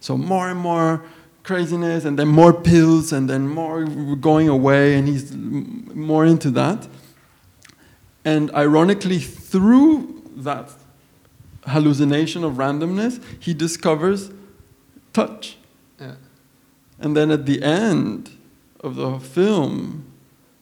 So 0.00 0.18
more 0.18 0.50
and 0.50 0.60
more 0.60 1.02
craziness, 1.44 2.04
and 2.04 2.18
then 2.18 2.28
more 2.28 2.52
pills, 2.52 3.12
and 3.12 3.30
then 3.30 3.48
more 3.48 3.84
going 4.16 4.48
away, 4.48 4.94
and 4.96 5.06
he's 5.06 5.32
more 5.32 6.26
into 6.26 6.50
that. 6.50 6.88
And 8.24 8.50
ironically, 8.54 9.20
through 9.20 10.22
that 10.36 10.72
hallucination 11.66 12.42
of 12.42 12.54
randomness, 12.54 13.22
he 13.38 13.54
discovers 13.54 14.30
touch. 15.12 15.56
Yeah. 16.00 16.14
And 16.98 17.16
then 17.16 17.30
at 17.30 17.46
the 17.46 17.62
end 17.62 18.30
of 18.80 18.96
the 18.96 19.18
film, 19.20 20.04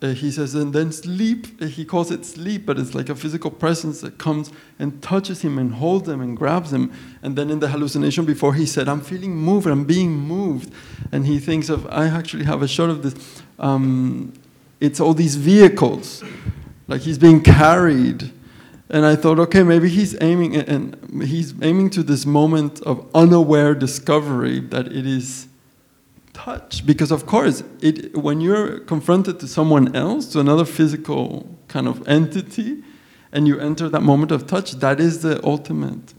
uh, 0.02 0.08
he 0.08 0.32
says, 0.32 0.54
and 0.54 0.72
then 0.72 0.90
sleep, 0.90 1.46
uh, 1.62 1.66
he 1.66 1.84
calls 1.84 2.10
it 2.10 2.24
sleep, 2.24 2.66
but 2.66 2.78
it's 2.78 2.94
like 2.94 3.08
a 3.08 3.14
physical 3.14 3.50
presence 3.50 4.00
that 4.00 4.18
comes 4.18 4.50
and 4.78 5.00
touches 5.00 5.42
him 5.42 5.58
and 5.58 5.74
holds 5.74 6.08
him 6.08 6.20
and 6.20 6.36
grabs 6.36 6.72
him. 6.72 6.92
And 7.22 7.36
then 7.36 7.50
in 7.50 7.60
the 7.60 7.68
hallucination 7.68 8.24
before, 8.24 8.54
he 8.54 8.66
said, 8.66 8.88
I'm 8.88 9.00
feeling 9.00 9.36
moved, 9.36 9.68
I'm 9.68 9.84
being 9.84 10.10
moved. 10.10 10.72
And 11.12 11.26
he 11.26 11.38
thinks 11.38 11.68
of, 11.68 11.86
I 11.86 12.06
actually 12.06 12.44
have 12.44 12.62
a 12.62 12.68
shot 12.68 12.90
of 12.90 13.02
this. 13.02 13.42
Um, 13.60 14.32
it's 14.80 14.98
all 14.98 15.14
these 15.14 15.36
vehicles, 15.36 16.24
like 16.88 17.02
he's 17.02 17.18
being 17.18 17.40
carried. 17.40 18.32
And 18.90 19.06
I 19.06 19.14
thought, 19.14 19.38
okay, 19.38 19.62
maybe 19.62 19.88
he's 19.88 20.20
aiming, 20.20 20.56
and 20.56 21.22
he's 21.22 21.54
aiming 21.62 21.90
to 21.90 22.02
this 22.02 22.26
moment 22.26 22.82
of 22.82 23.08
unaware 23.14 23.74
discovery 23.74 24.58
that 24.58 24.88
it 24.88 25.06
is 25.06 25.46
touch. 26.32 26.84
Because 26.86 27.10
of 27.10 27.26
course 27.26 27.62
it 27.80 28.16
when 28.16 28.40
you're 28.40 28.80
confronted 28.80 29.38
to 29.40 29.46
someone 29.46 29.94
else 29.94 30.26
to 30.32 30.40
another 30.40 30.64
physical 30.64 31.48
kind 31.68 31.86
of 31.86 32.06
entity 32.08 32.82
and 33.32 33.46
you 33.46 33.58
enter 33.58 33.88
that 33.88 34.02
moment 34.02 34.30
of 34.32 34.46
touch 34.46 34.72
that 34.72 35.00
is 35.00 35.22
the 35.22 35.44
ultimate 35.44 36.14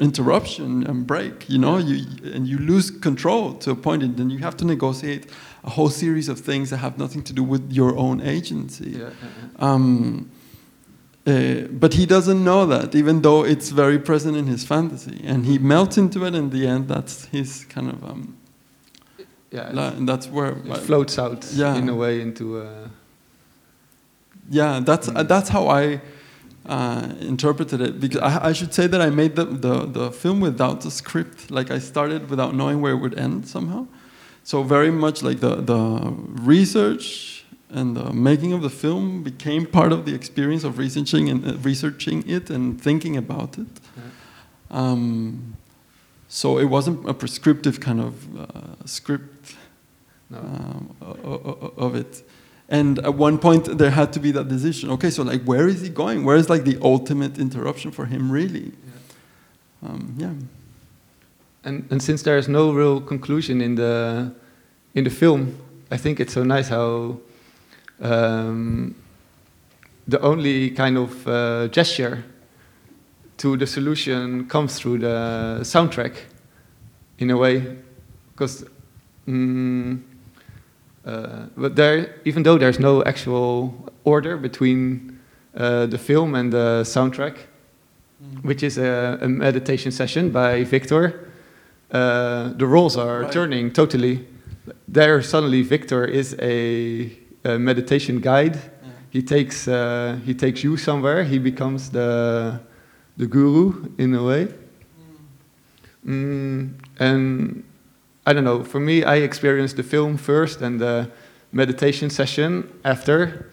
interruption 0.00 0.86
and 0.86 1.06
break 1.06 1.48
you 1.48 1.58
know? 1.58 1.78
You 1.78 2.04
and 2.32 2.46
you 2.46 2.58
lose 2.58 2.90
control 2.90 3.54
to 3.54 3.70
a 3.70 3.76
point 3.76 4.02
and 4.02 4.16
then 4.16 4.30
you 4.30 4.38
have 4.38 4.56
to 4.58 4.64
negotiate 4.64 5.26
a 5.64 5.70
whole 5.70 5.90
series 5.90 6.28
of 6.28 6.40
things 6.40 6.70
that 6.70 6.78
have 6.78 6.98
nothing 6.98 7.22
to 7.24 7.32
do 7.32 7.42
with 7.42 7.72
your 7.72 7.96
own 7.96 8.20
agency. 8.20 8.90
Yeah, 8.98 9.10
um, 9.58 10.30
uh, 11.24 11.68
but 11.70 11.94
he 11.94 12.04
doesn't 12.04 12.42
know 12.42 12.66
that, 12.66 12.94
even 12.96 13.22
though 13.22 13.44
it's 13.44 13.70
very 13.70 13.98
present 13.98 14.36
in 14.36 14.48
his 14.48 14.64
fantasy, 14.64 15.20
and 15.24 15.46
he 15.46 15.56
melts 15.56 15.96
into 15.96 16.24
it. 16.24 16.34
In 16.34 16.50
the 16.50 16.66
end, 16.66 16.88
that's 16.88 17.26
his 17.26 17.64
kind 17.66 17.88
of, 17.88 18.02
um, 18.02 18.36
yeah. 19.52 19.70
la- 19.72 19.88
and 19.96 20.08
that's 20.08 20.28
where, 20.28 20.56
It 20.64 20.78
floats 20.78 21.18
out 21.18 21.44
Yeah. 21.54 21.76
in 21.76 21.88
a 21.88 21.94
way 21.94 22.20
into. 22.20 22.58
Uh, 22.58 22.88
yeah, 24.50 24.80
that's 24.84 25.08
uh, 25.08 25.22
that's 25.22 25.48
how 25.50 25.68
I 25.68 26.00
uh, 26.66 27.08
interpreted 27.20 27.80
it. 27.80 28.00
Because 28.00 28.20
I, 28.20 28.48
I 28.50 28.52
should 28.52 28.72
say 28.74 28.86
that 28.88 29.00
I 29.00 29.10
made 29.10 29.34
the, 29.36 29.44
the 29.44 29.86
the 29.86 30.10
film 30.10 30.40
without 30.40 30.80
the 30.80 30.90
script. 30.90 31.50
Like 31.50 31.70
I 31.70 31.78
started 31.80 32.28
without 32.30 32.54
knowing 32.54 32.80
where 32.82 32.92
it 32.92 33.00
would 33.00 33.18
end 33.18 33.46
somehow. 33.46 33.86
So 34.44 34.62
very 34.64 34.90
much 34.90 35.22
like 35.22 35.38
the 35.40 35.56
the 35.62 36.12
research 36.46 37.44
and 37.70 37.96
the 37.96 38.12
making 38.12 38.52
of 38.52 38.60
the 38.62 38.70
film 38.70 39.22
became 39.22 39.66
part 39.66 39.92
of 39.92 40.04
the 40.04 40.14
experience 40.14 40.64
of 40.66 40.76
researching 40.78 41.30
and 41.30 41.46
uh, 41.46 41.54
researching 41.62 42.24
it 42.28 42.50
and 42.50 42.80
thinking 42.80 43.16
about 43.16 43.58
it. 43.58 43.80
Um, 44.70 45.54
so 46.28 46.58
it 46.58 46.64
wasn't 46.64 47.08
a 47.08 47.14
prescriptive 47.14 47.78
kind 47.80 48.00
of 48.00 48.14
uh, 48.38 48.86
script 48.86 49.31
no. 50.32 50.38
um, 50.38 51.72
of 51.76 51.94
it. 51.94 52.22
And 52.68 52.98
at 53.00 53.14
one 53.14 53.38
point, 53.38 53.78
there 53.78 53.90
had 53.90 54.12
to 54.14 54.20
be 54.20 54.32
that 54.32 54.48
decision. 54.48 54.90
Okay, 54.90 55.10
so 55.10 55.22
like, 55.22 55.42
where 55.44 55.68
is 55.68 55.82
he 55.82 55.90
going? 55.90 56.24
Where 56.24 56.36
is 56.36 56.48
like 56.48 56.64
the 56.64 56.78
ultimate 56.80 57.38
interruption 57.38 57.90
for 57.90 58.06
him, 58.06 58.32
really? 58.32 58.72
Um, 59.82 60.14
yeah. 60.16 60.32
And 61.64 61.86
and 61.90 62.02
since 62.02 62.22
there 62.22 62.38
is 62.38 62.48
no 62.48 62.72
real 62.72 63.00
conclusion 63.00 63.60
in 63.60 63.74
the 63.74 64.32
in 64.94 65.04
the 65.04 65.10
film, 65.10 65.58
I 65.90 65.98
think 65.98 66.18
it's 66.18 66.32
so 66.32 66.44
nice 66.44 66.68
how 66.68 67.18
um, 68.00 68.94
the 70.08 70.20
only 70.20 70.70
kind 70.70 70.96
of 70.96 71.28
uh, 71.28 71.68
gesture 71.68 72.24
to 73.36 73.56
the 73.56 73.66
solution 73.66 74.46
comes 74.48 74.78
through 74.78 74.98
the 74.98 75.58
soundtrack, 75.62 76.14
in 77.18 77.30
a 77.30 77.36
way, 77.36 77.76
because. 78.32 78.64
Mm, 79.28 80.00
uh, 81.04 81.46
but 81.56 81.74
there, 81.76 82.14
even 82.24 82.42
though 82.42 82.58
there's 82.58 82.78
no 82.78 83.02
actual 83.04 83.72
order 84.04 84.36
between 84.36 85.18
uh, 85.56 85.86
the 85.86 85.98
film 85.98 86.34
and 86.34 86.52
the 86.52 86.82
soundtrack, 86.84 87.36
which 88.42 88.62
is 88.62 88.78
a, 88.78 89.18
a 89.20 89.28
meditation 89.28 89.90
session 89.92 90.30
by 90.30 90.64
Victor, 90.64 91.28
uh, 91.90 92.52
the 92.56 92.66
roles 92.66 92.96
are 92.96 93.22
Right. 93.22 93.32
turning 93.32 93.72
totally. 93.72 94.26
There, 94.88 95.20
suddenly, 95.22 95.62
Victor 95.62 96.04
is 96.04 96.36
a, 96.40 97.10
a 97.44 97.58
meditation 97.58 98.20
guide. 98.20 98.58
He 99.10 99.22
takes 99.22 99.68
uh, 99.68 100.18
he 100.24 100.34
takes 100.34 100.62
you 100.64 100.76
somewhere. 100.78 101.24
He 101.24 101.38
becomes 101.38 101.90
the 101.90 102.60
the 103.18 103.26
guru 103.26 103.90
in 103.98 104.14
a 104.14 104.22
way. 104.22 104.48
Mm, 106.06 106.70
and 106.98 107.62
I 108.24 108.32
don't 108.32 108.44
know. 108.44 108.62
For 108.62 108.78
me, 108.78 109.02
I 109.02 109.16
experienced 109.16 109.76
the 109.76 109.82
film 109.82 110.16
first 110.16 110.62
and 110.62 110.80
the 110.80 111.10
meditation 111.50 112.08
session 112.08 112.68
after, 112.84 113.50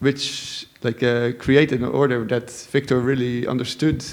which 0.00 0.66
like 0.82 1.02
uh, 1.02 1.32
created 1.38 1.80
an 1.80 1.88
order 1.88 2.24
that 2.26 2.50
Victor 2.70 3.00
really 3.00 3.46
understood 3.46 4.04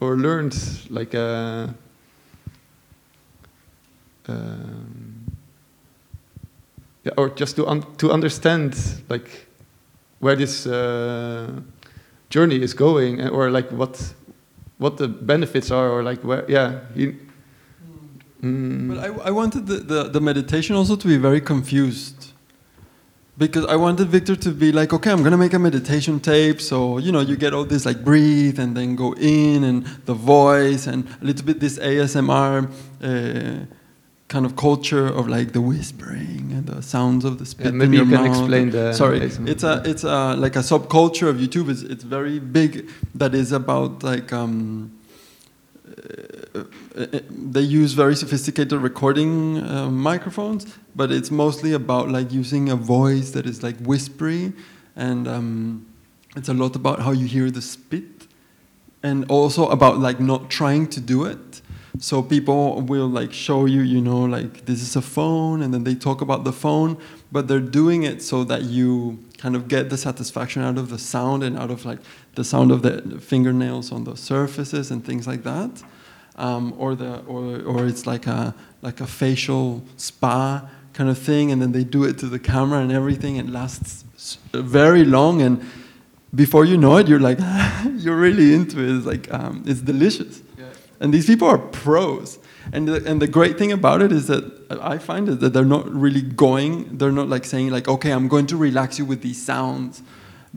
or 0.00 0.16
learned, 0.16 0.56
like 0.88 1.14
uh, 1.14 1.68
um, 4.28 5.36
yeah, 7.04 7.12
or 7.18 7.28
just 7.28 7.56
to 7.56 7.66
un 7.66 7.84
to 7.98 8.10
understand 8.10 8.74
like 9.10 9.46
where 10.20 10.36
this 10.36 10.66
uh, 10.66 11.52
journey 12.30 12.62
is 12.62 12.72
going, 12.72 13.20
uh, 13.20 13.28
or 13.28 13.50
like 13.50 13.70
what 13.70 14.14
what 14.78 14.96
the 14.96 15.08
benefits 15.08 15.70
are, 15.70 15.90
or 15.90 16.02
like 16.02 16.24
where 16.24 16.50
yeah. 16.50 16.80
He, 16.94 17.27
Mm. 18.42 18.88
But 18.88 18.98
I, 18.98 19.28
I 19.28 19.30
wanted 19.30 19.66
the, 19.66 19.76
the, 19.76 20.04
the 20.04 20.20
meditation 20.20 20.76
also 20.76 20.96
to 20.96 21.06
be 21.08 21.16
very 21.16 21.40
confused. 21.40 22.32
Because 23.36 23.66
I 23.66 23.76
wanted 23.76 24.08
Victor 24.08 24.34
to 24.34 24.50
be 24.50 24.72
like, 24.72 24.92
okay, 24.92 25.12
I'm 25.12 25.22
gonna 25.22 25.36
make 25.38 25.54
a 25.54 25.60
meditation 25.60 26.18
tape. 26.18 26.60
So, 26.60 26.98
you 26.98 27.12
know, 27.12 27.20
you 27.20 27.36
get 27.36 27.54
all 27.54 27.64
this 27.64 27.86
like 27.86 28.04
breathe 28.04 28.58
and 28.58 28.76
then 28.76 28.96
go 28.96 29.12
in 29.14 29.62
and 29.62 29.86
the 30.06 30.14
voice 30.14 30.88
and 30.88 31.06
a 31.22 31.24
little 31.24 31.46
bit 31.46 31.60
this 31.60 31.78
ASMR 31.78 32.68
uh, 33.00 33.64
kind 34.26 34.44
of 34.44 34.56
culture 34.56 35.06
of 35.06 35.28
like 35.28 35.52
the 35.52 35.60
whispering 35.60 36.50
and 36.52 36.66
the 36.66 36.82
sounds 36.82 37.24
of 37.24 37.38
the 37.38 37.46
spit. 37.46 37.66
Yeah, 37.66 37.70
in 37.72 37.78
maybe 37.78 37.96
your 37.98 38.06
you 38.06 38.10
can 38.12 38.24
mouth. 38.24 38.36
explain 38.38 38.70
the 38.70 38.92
Sorry, 38.92 39.20
ASMR. 39.20 39.48
it's 39.48 39.62
a 39.62 39.82
it's 39.84 40.02
a 40.02 40.34
like 40.34 40.56
a 40.56 40.60
subculture 40.60 41.28
of 41.28 41.36
YouTube. 41.36 41.70
It's, 41.70 41.82
it's 41.82 42.02
very 42.02 42.40
big. 42.40 42.88
That 43.14 43.36
is 43.36 43.52
about 43.52 44.02
like 44.02 44.32
um, 44.32 44.97
they 47.30 47.60
use 47.60 47.92
very 47.92 48.16
sophisticated 48.16 48.80
recording 48.80 49.58
uh, 49.58 49.90
microphones, 49.90 50.66
but 50.94 51.10
it's 51.10 51.30
mostly 51.30 51.72
about 51.72 52.08
like 52.08 52.32
using 52.32 52.68
a 52.68 52.76
voice 52.76 53.30
that 53.30 53.46
is 53.46 53.62
like 53.62 53.76
whispery, 53.78 54.52
and 54.96 55.28
um, 55.28 55.86
it's 56.36 56.48
a 56.48 56.54
lot 56.54 56.76
about 56.76 57.00
how 57.00 57.12
you 57.12 57.26
hear 57.26 57.50
the 57.50 57.62
spit, 57.62 58.26
and 59.02 59.24
also 59.30 59.68
about 59.68 59.98
like 59.98 60.20
not 60.20 60.50
trying 60.50 60.86
to 60.88 61.00
do 61.00 61.24
it. 61.24 61.62
So 62.00 62.22
people 62.22 62.80
will 62.82 63.08
like 63.08 63.32
show 63.32 63.66
you, 63.66 63.80
you 63.80 64.00
know, 64.00 64.22
like 64.22 64.66
this 64.66 64.80
is 64.82 64.94
a 64.94 65.02
phone, 65.02 65.62
and 65.62 65.74
then 65.74 65.84
they 65.84 65.94
talk 65.94 66.20
about 66.20 66.44
the 66.44 66.52
phone, 66.52 66.96
but 67.32 67.48
they're 67.48 67.58
doing 67.60 68.04
it 68.04 68.22
so 68.22 68.44
that 68.44 68.62
you 68.62 69.18
kind 69.36 69.56
of 69.56 69.68
get 69.68 69.90
the 69.90 69.96
satisfaction 69.96 70.62
out 70.62 70.78
of 70.78 70.90
the 70.90 70.98
sound 70.98 71.42
and 71.42 71.56
out 71.56 71.70
of 71.70 71.84
like 71.84 71.98
the 72.38 72.44
sound 72.44 72.70
of 72.70 72.82
the 72.82 73.18
fingernails 73.18 73.90
on 73.90 74.04
the 74.04 74.16
surfaces 74.16 74.92
and 74.92 75.04
things 75.04 75.26
like 75.26 75.42
that, 75.42 75.82
um, 76.36 76.72
or 76.78 76.94
the 76.94 77.18
or 77.26 77.60
or 77.62 77.86
it's 77.86 78.06
like 78.06 78.28
a 78.28 78.54
like 78.80 79.00
a 79.00 79.06
facial 79.06 79.82
spa 79.96 80.62
kind 80.92 81.10
of 81.10 81.18
thing, 81.18 81.50
and 81.52 81.60
then 81.60 81.72
they 81.72 81.82
do 81.82 82.04
it 82.04 82.16
to 82.18 82.26
the 82.26 82.38
camera 82.38 82.78
and 82.78 82.92
everything. 82.92 83.36
It 83.36 83.48
lasts 83.48 84.04
very 84.52 85.04
long, 85.04 85.42
and 85.42 85.60
before 86.32 86.64
you 86.64 86.76
know 86.76 86.96
it, 86.98 87.08
you're 87.08 87.26
like 87.30 87.40
you're 88.04 88.20
really 88.28 88.54
into 88.54 88.78
it. 88.78 88.96
It's 88.96 89.06
like 89.06 89.26
um, 89.34 89.64
it's 89.66 89.80
delicious. 89.80 90.42
And 91.00 91.14
these 91.14 91.26
people 91.26 91.46
are 91.48 91.58
pros. 91.58 92.38
And 92.72 92.88
the, 92.88 92.96
and 93.08 93.22
the 93.22 93.28
great 93.28 93.56
thing 93.56 93.70
about 93.70 94.02
it 94.02 94.10
is 94.10 94.26
that 94.26 94.42
I 94.82 94.98
find 94.98 95.28
it 95.28 95.38
that 95.40 95.52
they're 95.52 95.64
not 95.64 95.88
really 95.88 96.22
going, 96.22 96.98
they're 96.98 97.12
not 97.12 97.28
like 97.28 97.44
saying 97.44 97.70
like, 97.70 97.86
okay, 97.86 98.10
I'm 98.10 98.26
going 98.26 98.46
to 98.48 98.56
relax 98.56 98.98
you 98.98 99.04
with 99.04 99.22
these 99.22 99.40
sounds. 99.40 100.02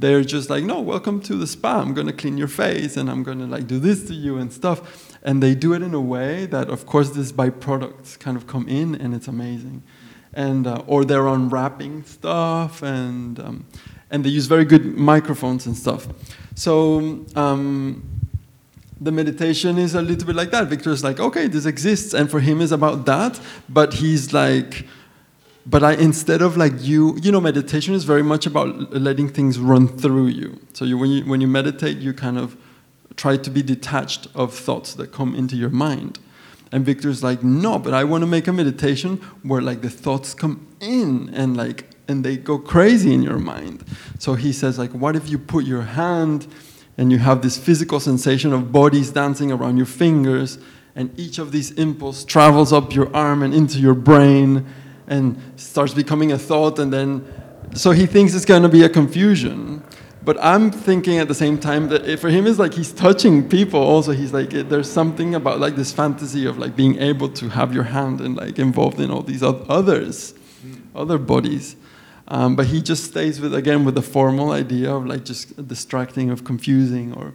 They're 0.02 0.24
just 0.24 0.50
like, 0.50 0.64
no, 0.64 0.82
welcome 0.82 1.22
to 1.22 1.36
the 1.36 1.46
spa. 1.46 1.80
I'm 1.80 1.94
going 1.94 2.08
to 2.08 2.14
clean 2.14 2.36
your 2.36 2.48
face 2.48 2.98
and 2.98 3.08
I'm 3.08 3.22
going 3.22 3.38
to 3.38 3.46
like 3.46 3.68
do 3.68 3.78
this 3.78 4.04
to 4.08 4.16
you 4.16 4.40
and 4.40 4.52
stuff. 4.52 5.16
And 5.22 5.44
they 5.44 5.54
do 5.54 5.74
it 5.74 5.84
in 5.84 5.94
a 5.94 6.02
way 6.02 6.48
that, 6.48 6.72
of 6.72 6.88
course, 6.88 7.12
these 7.12 7.32
byproducts 7.32 8.18
kind 8.18 8.36
of 8.36 8.48
come 8.48 8.68
in 8.68 8.96
and 8.96 9.14
it's 9.14 9.28
amazing. 9.28 9.84
And, 10.34 10.66
uh, 10.66 10.82
or 10.88 11.06
they're 11.06 11.28
unwrapping 11.28 12.02
stuff 12.06 12.82
and, 12.82 13.40
um, 13.40 13.66
and 14.10 14.26
they 14.26 14.30
use 14.30 14.48
very 14.48 14.66
good 14.66 14.98
microphones 14.98 15.68
and 15.68 15.78
stuff. 15.78 16.08
So, 16.56 17.24
um, 17.36 18.02
the 19.00 19.12
meditation 19.12 19.78
is 19.78 19.94
a 19.94 20.02
little 20.02 20.26
bit 20.26 20.36
like 20.36 20.50
that. 20.50 20.68
Victor's 20.68 21.04
like, 21.04 21.20
okay, 21.20 21.48
this 21.48 21.66
exists, 21.66 22.14
and 22.14 22.30
for 22.30 22.40
him 22.40 22.62
is 22.62 22.72
about 22.72 23.06
that, 23.08 23.40
but 23.68 23.96
he's 23.96 24.32
like, 24.32 24.86
but 25.66 25.84
I 25.84 25.94
instead 25.94 26.42
of 26.42 26.58
like 26.58 26.74
you, 26.78 27.18
you 27.22 27.32
know, 27.32 27.42
meditation 27.42 27.94
is 27.94 28.04
very 28.04 28.24
much 28.24 28.46
about 28.46 28.94
letting 28.94 29.30
things 29.30 29.60
run 29.60 29.88
through 29.88 30.28
you. 30.28 30.60
So 30.74 30.86
you, 30.86 30.98
when 30.98 31.10
you 31.10 31.26
when 31.26 31.42
you 31.42 31.48
meditate, 31.48 31.98
you 31.98 32.14
kind 32.14 32.38
of 32.38 32.58
try 33.16 33.38
to 33.38 33.50
be 33.50 33.62
detached 33.62 34.28
of 34.34 34.54
thoughts 34.54 34.96
that 34.96 35.12
come 35.12 35.36
into 35.36 35.56
your 35.56 35.70
mind. 35.70 36.20
And 36.72 36.86
Victor's 36.86 37.22
like, 37.22 37.44
no, 37.44 37.78
but 37.78 37.94
I 37.94 38.06
want 38.06 38.22
to 38.22 38.28
make 38.28 38.48
a 38.48 38.54
meditation 38.54 39.18
where 39.44 39.62
like 39.62 39.82
the 39.82 39.90
thoughts 39.90 40.34
come 40.34 40.68
in 40.80 41.30
and 41.34 41.58
like 41.58 41.90
and 42.08 42.24
they 42.24 42.38
go 42.38 42.58
crazy 42.58 43.14
in 43.14 43.22
your 43.22 43.40
mind. 43.40 43.84
So 44.20 44.34
he 44.34 44.52
says, 44.52 44.80
like, 44.80 44.92
what 44.92 45.16
if 45.16 45.30
you 45.30 45.38
put 45.38 45.66
your 45.66 45.82
hand 45.82 46.48
and 46.98 47.12
you 47.12 47.20
have 47.20 47.42
this 47.42 47.58
physical 47.58 48.00
sensation 48.00 48.54
of 48.54 48.72
bodies 48.72 49.12
dancing 49.12 49.52
around 49.52 49.78
your 49.78 49.86
fingers, 49.86 50.60
and 50.96 51.18
each 51.18 51.40
of 51.40 51.52
these 51.52 51.72
impulses 51.72 52.26
travels 52.26 52.74
up 52.74 52.94
your 52.94 53.16
arm 53.16 53.44
and 53.44 53.54
into 53.54 53.80
your 53.80 53.94
brain 53.94 54.66
and 55.12 55.38
starts 55.58 55.94
becoming 55.94 56.32
a 56.32 56.38
thought, 56.38 56.80
and 56.80 56.92
then 56.92 57.24
so 57.76 57.92
he 57.92 58.06
thinks 58.06 58.34
it's 58.34 58.46
going 58.46 58.64
to 58.64 58.70
be 58.70 58.84
a 58.84 58.90
confusion. 58.90 59.84
But 60.24 60.38
I'm 60.40 60.72
thinking 60.72 61.18
at 61.18 61.28
the 61.28 61.36
same 61.36 61.58
time 61.58 61.90
that 61.90 62.08
it, 62.08 62.20
for 62.20 62.30
him 62.30 62.48
it's 62.48 62.60
like 62.60 62.74
he's 62.74 62.92
touching 62.92 63.50
people. 63.50 63.80
Also, 63.80 64.12
he's 64.12 64.34
like 64.34 64.54
it, 64.54 64.70
there's 64.70 64.90
something 64.90 65.36
about 65.36 65.60
like 65.60 65.76
this 65.76 65.92
fantasy 65.92 66.46
of 66.46 66.58
like 66.58 66.76
being 66.76 66.98
able 67.00 67.30
to 67.30 67.50
have 67.50 67.74
your 67.74 67.84
hand 67.84 68.22
and 68.22 68.38
like 68.38 68.58
involved 68.58 69.00
in 69.00 69.12
all 69.12 69.22
these 69.22 69.44
oth- 69.44 69.70
others, 69.70 70.34
other 70.96 71.18
bodies. 71.18 71.76
Um, 72.28 72.56
but 72.56 72.68
he 72.68 72.82
just 72.82 73.04
stays 73.04 73.42
with 73.42 73.54
again 73.54 73.84
with 73.84 73.96
the 73.96 74.02
formal 74.02 74.52
idea 74.52 74.94
of 74.94 75.06
like 75.06 75.26
just 75.26 75.68
distracting, 75.68 76.30
of 76.30 76.44
confusing 76.46 77.14
or 77.14 77.34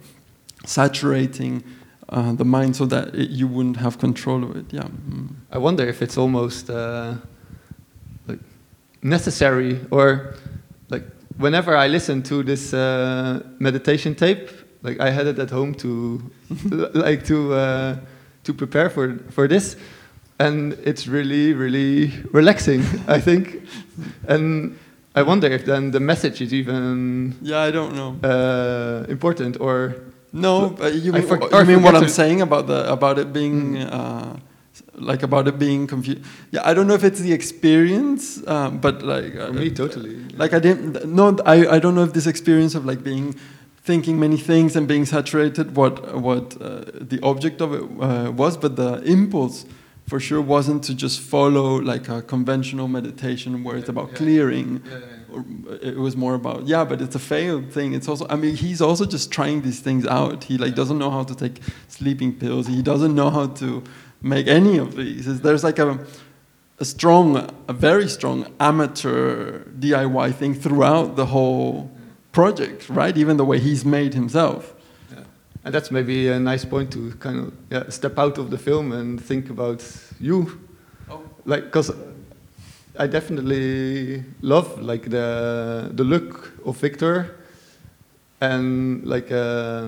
saturating 0.65 1.63
uh, 2.09 2.33
the 2.33 2.45
mind 2.45 2.75
so 2.75 2.85
that 2.85 3.13
it, 3.13 3.29
you 3.29 3.47
wouldn't 3.47 3.77
have 3.77 3.99
control 3.99 4.43
of 4.43 4.55
it. 4.55 4.65
Yeah. 4.71 4.89
Mm. 5.09 5.35
I 5.51 5.57
wonder 5.57 5.85
if 5.87 6.01
it's 6.01 6.17
almost 6.17 6.69
uh, 6.69 7.15
necessary 9.01 9.79
or 9.91 10.33
like 10.89 11.03
whenever 11.37 11.75
I 11.75 11.87
listen 11.87 12.23
to 12.23 12.43
this 12.43 12.73
uh, 12.73 13.41
meditation 13.59 14.15
tape, 14.15 14.49
like 14.83 14.99
I 14.99 15.09
had 15.11 15.27
it 15.27 15.39
at 15.39 15.49
home 15.49 15.73
to 15.75 16.21
like 16.93 17.25
to 17.25 17.53
uh, 17.53 17.95
to 18.43 18.53
prepare 18.53 18.89
for 18.89 19.17
for 19.31 19.47
this, 19.47 19.75
and 20.39 20.73
it's 20.83 21.07
really 21.07 21.53
really 21.53 22.11
relaxing. 22.31 22.81
I 23.07 23.19
think, 23.19 23.61
and 24.27 24.77
I 25.15 25.21
wonder 25.23 25.47
if 25.47 25.65
then 25.65 25.91
the 25.91 25.99
message 25.99 26.41
is 26.41 26.53
even 26.53 27.35
Yeah, 27.41 27.59
I 27.67 27.71
don't 27.71 27.93
know. 27.95 28.15
uh, 28.23 29.05
important 29.09 29.57
or 29.59 29.95
No, 30.33 30.69
but 30.69 30.93
you 30.93 31.13
I 31.13 31.19
mean, 31.19 31.27
for- 31.27 31.39
you 31.59 31.65
mean 31.65 31.81
what 31.83 31.95
I'm 31.95 32.09
saying 32.09 32.41
about 32.41 32.67
the 32.67 32.91
about 32.91 33.17
it 33.17 33.31
being 33.33 33.77
uh, 33.77 34.37
like 34.97 35.23
about 35.23 35.47
it 35.47 35.57
being 35.59 35.87
confused? 35.87 36.21
Yeah, 36.51 36.61
I 36.69 36.73
don't 36.73 36.87
know 36.87 36.93
if 36.95 37.03
it's 37.03 37.19
the 37.19 37.33
experience, 37.33 38.45
um, 38.47 38.79
but 38.79 39.01
like 39.03 39.35
uh, 39.35 39.47
for 39.47 39.53
me 39.53 39.69
totally. 39.69 40.15
like 40.37 40.53
I 40.53 40.59
didn't. 40.59 41.05
No, 41.05 41.37
I 41.45 41.67
I 41.75 41.79
don't 41.79 41.95
know 41.95 42.03
if 42.03 42.13
this 42.13 42.27
experience 42.27 42.75
of 42.75 42.85
like 42.85 43.03
being 43.03 43.35
thinking 43.83 44.19
many 44.19 44.37
things 44.37 44.75
and 44.75 44.87
being 44.87 45.05
saturated 45.05 45.75
what 45.75 45.95
what 46.21 46.55
uh, 46.61 46.81
the 47.11 47.19
object 47.23 47.61
of 47.61 47.73
it 47.73 47.83
uh, 48.01 48.31
was, 48.31 48.57
but 48.57 48.75
the 48.75 49.01
impulse 49.03 49.65
for 50.07 50.19
sure 50.19 50.41
wasn't 50.41 50.83
to 50.85 50.93
just 50.95 51.19
follow 51.19 51.81
like 51.81 52.07
a 52.09 52.21
conventional 52.21 52.87
meditation 52.87 53.63
where 53.63 53.75
it's 53.77 53.89
about 53.89 54.09
Yeah. 54.11 54.17
clearing 54.17 54.81
Yeah, 54.85 55.33
or 55.33 55.45
it 55.81 55.97
was 55.97 56.15
more 56.15 56.33
about 56.33 56.65
yeah 56.65 56.85
but 56.85 57.01
it's 57.01 57.15
a 57.15 57.19
failed 57.19 57.65
thing 57.73 57.93
it's 57.93 58.07
also 58.07 58.25
i 58.29 58.35
mean 58.37 58.55
he's 58.55 58.81
also 58.81 59.05
just 59.05 59.31
trying 59.31 59.63
these 59.67 59.81
things 59.81 60.05
out 60.07 60.45
he 60.45 60.57
like 60.57 60.75
doesn't 60.75 60.97
know 60.97 61.11
how 61.17 61.23
to 61.31 61.35
take 61.35 61.59
sleeping 61.89 62.31
pills 62.43 62.67
he 62.67 62.81
doesn't 62.81 63.13
know 63.19 63.29
how 63.29 63.47
to 63.61 63.83
make 64.21 64.47
any 64.47 64.77
of 64.77 64.95
these 64.95 65.27
It's- 65.27 65.39
there's 65.41 65.63
like 65.63 65.79
a 65.79 65.99
a 66.79 66.85
strong 66.85 67.37
a 67.67 67.73
very 67.73 68.07
strong 68.07 68.45
amateur 68.59 69.61
diy 69.79 70.31
thing 70.33 70.53
throughout 70.53 71.15
the 71.15 71.25
whole 71.25 71.89
project 72.31 72.87
right 72.89 73.17
even 73.17 73.37
the 73.37 73.45
way 73.45 73.59
he's 73.59 73.83
made 73.85 74.13
himself 74.13 74.73
Yeah. 75.11 75.23
And 75.65 75.73
that's 75.73 75.89
maybe 75.91 76.27
a 76.29 76.39
nice 76.39 76.65
point 76.65 76.91
to 76.91 77.11
kind 77.19 77.37
of 77.39 77.51
yeah, 77.71 77.89
step 77.89 78.17
out 78.19 78.37
of 78.37 78.49
the 78.49 78.57
film 78.57 78.91
and 78.91 79.19
think 79.21 79.49
about 79.49 79.81
you. 80.19 80.45
Oh. 81.09 81.21
Like, 81.45 81.63
because 81.63 81.91
I 82.99 83.07
definitely 83.07 84.23
love 84.41 84.67
like 84.81 85.09
the 85.09 85.89
the 85.95 86.03
look 86.03 86.51
of 86.65 86.77
Victor, 86.81 87.15
and 88.41 89.03
like 89.05 89.31
uh, 89.31 89.87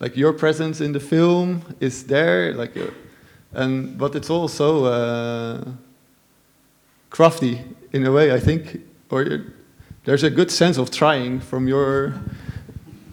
like 0.00 0.16
your 0.16 0.32
presence 0.32 0.80
in 0.84 0.92
the 0.92 1.00
film 1.00 1.62
is 1.80 2.04
there, 2.04 2.54
like, 2.54 2.76
uh, 2.76 2.90
and 3.54 3.98
but 3.98 4.14
it's 4.14 4.30
also 4.30 4.84
uh, 4.84 5.64
crafty 7.10 7.60
in 7.92 8.06
a 8.06 8.12
way, 8.12 8.32
I 8.32 8.40
think, 8.40 8.80
or 9.10 9.44
there's 10.04 10.24
a 10.24 10.30
good 10.30 10.50
sense 10.50 10.78
of 10.78 10.90
trying 10.90 11.40
from 11.40 11.68
your 11.68 12.14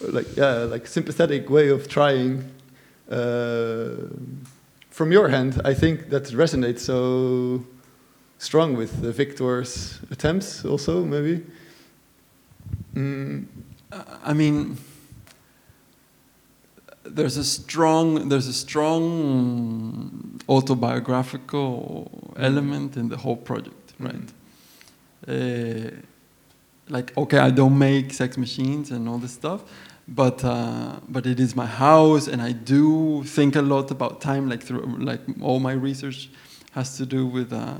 like 0.00 0.36
yeah 0.36 0.64
like 0.64 0.86
sympathetic 0.86 1.48
way 1.48 1.68
of 1.68 1.88
trying 1.88 2.50
uh, 3.10 3.90
from 4.90 5.12
your 5.12 5.28
hand. 5.28 5.60
I 5.64 5.74
think 5.74 6.10
that 6.10 6.24
resonates 6.24 6.80
so 6.80 7.64
strong 8.38 8.76
with 8.76 8.90
victor's 9.16 10.00
attempts 10.10 10.64
also 10.64 11.04
maybe. 11.04 11.44
Mm, 12.94 13.46
I 14.24 14.32
mean, 14.32 14.78
there's 17.08 17.36
a 17.36 17.44
strong 17.44 18.28
there's 18.28 18.46
a 18.46 18.52
strong 18.52 20.40
autobiographical 20.48 22.32
element 22.36 22.96
in 22.96 23.08
the 23.08 23.16
whole 23.16 23.36
project, 23.36 23.94
right? 23.98 24.32
Uh, 25.26 25.90
like, 26.88 27.16
okay, 27.16 27.38
I 27.38 27.50
don't 27.50 27.78
make 27.78 28.12
sex 28.12 28.38
machines 28.38 28.90
and 28.90 29.08
all 29.08 29.18
this 29.18 29.32
stuff, 29.32 29.62
but 30.06 30.44
uh, 30.44 30.96
but 31.08 31.26
it 31.26 31.40
is 31.40 31.56
my 31.56 31.66
house, 31.66 32.28
and 32.28 32.40
I 32.40 32.52
do 32.52 33.24
think 33.24 33.56
a 33.56 33.62
lot 33.62 33.90
about 33.90 34.20
time. 34.20 34.48
Like 34.48 34.62
through 34.62 34.84
like 34.98 35.20
all 35.40 35.58
my 35.58 35.72
research 35.72 36.30
has 36.72 36.96
to 36.98 37.06
do 37.06 37.26
with 37.26 37.52
uh, 37.52 37.78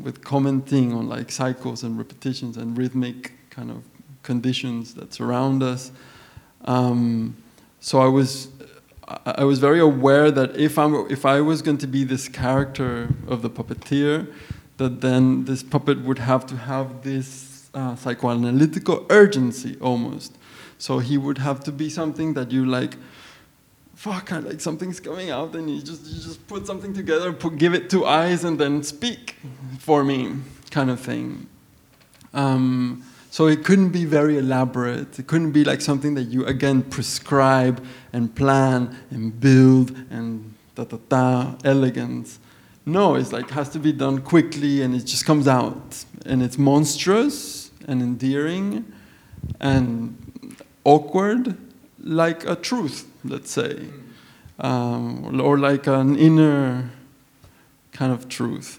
with 0.00 0.24
commenting 0.24 0.92
on 0.92 1.08
like 1.08 1.30
cycles 1.30 1.84
and 1.84 1.96
repetitions 1.96 2.56
and 2.56 2.76
rhythmic 2.76 3.32
kind 3.50 3.70
of 3.70 3.84
conditions 4.22 4.94
that 4.94 5.12
surround 5.14 5.62
us. 5.62 5.92
Um, 6.64 7.36
so 7.82 8.00
I 8.00 8.06
was 8.06 8.48
I 9.26 9.42
was 9.42 9.58
very 9.58 9.80
aware 9.80 10.30
that 10.30 10.56
if 10.56 10.78
I'm 10.78 10.94
if 11.10 11.26
I 11.26 11.40
was 11.40 11.62
going 11.62 11.78
to 11.78 11.88
be 11.88 12.04
this 12.04 12.28
character 12.28 13.08
of 13.26 13.42
the 13.42 13.50
puppeteer, 13.50 14.32
that 14.76 15.00
then 15.00 15.44
this 15.46 15.64
puppet 15.64 16.00
would 16.02 16.18
have 16.18 16.46
to 16.46 16.56
have 16.56 17.02
this 17.02 17.68
uh, 17.74 17.94
psychoanalytical 17.96 19.04
urgency 19.10 19.76
almost. 19.80 20.38
So 20.78 21.00
he 21.00 21.18
would 21.18 21.38
have 21.38 21.64
to 21.64 21.72
be 21.72 21.90
something 21.90 22.34
that 22.34 22.52
you 22.52 22.64
like. 22.64 22.96
Fuck! 23.96 24.32
I 24.32 24.38
like 24.38 24.60
something's 24.60 25.00
coming 25.00 25.30
out, 25.30 25.54
and 25.56 25.68
you 25.68 25.82
just 25.82 26.06
you 26.06 26.22
just 26.22 26.46
put 26.46 26.66
something 26.68 26.94
together, 26.94 27.32
put, 27.32 27.58
give 27.58 27.74
it 27.74 27.90
two 27.90 28.06
eyes, 28.06 28.44
and 28.44 28.60
then 28.60 28.84
speak 28.84 29.36
for 29.80 30.04
me, 30.04 30.36
kind 30.70 30.88
of 30.88 31.00
thing. 31.00 31.48
Um, 32.32 33.04
so 33.32 33.46
it 33.46 33.64
couldn't 33.64 33.92
be 33.92 34.04
very 34.04 34.36
elaborate. 34.36 35.18
It 35.18 35.26
couldn't 35.26 35.52
be 35.52 35.64
like 35.64 35.80
something 35.80 36.12
that 36.16 36.24
you 36.24 36.44
again 36.44 36.82
prescribe 36.82 37.82
and 38.12 38.34
plan 38.34 38.94
and 39.10 39.40
build 39.40 39.96
and 40.10 40.52
da 40.74 40.84
da 40.84 40.98
da 41.08 41.54
elegance. 41.64 42.38
No, 42.84 43.14
it's 43.14 43.32
like 43.32 43.48
has 43.48 43.70
to 43.70 43.78
be 43.78 43.90
done 43.90 44.20
quickly 44.20 44.82
and 44.82 44.94
it 44.94 45.06
just 45.06 45.24
comes 45.24 45.48
out 45.48 46.04
and 46.26 46.42
it's 46.42 46.58
monstrous 46.58 47.70
and 47.88 48.02
endearing 48.02 48.84
and 49.60 50.14
awkward, 50.84 51.56
like 52.00 52.46
a 52.46 52.54
truth, 52.54 53.08
let's 53.24 53.50
say, 53.50 53.86
um, 54.58 55.40
or 55.40 55.56
like 55.56 55.86
an 55.86 56.16
inner 56.16 56.90
kind 57.92 58.12
of 58.12 58.28
truth. 58.28 58.78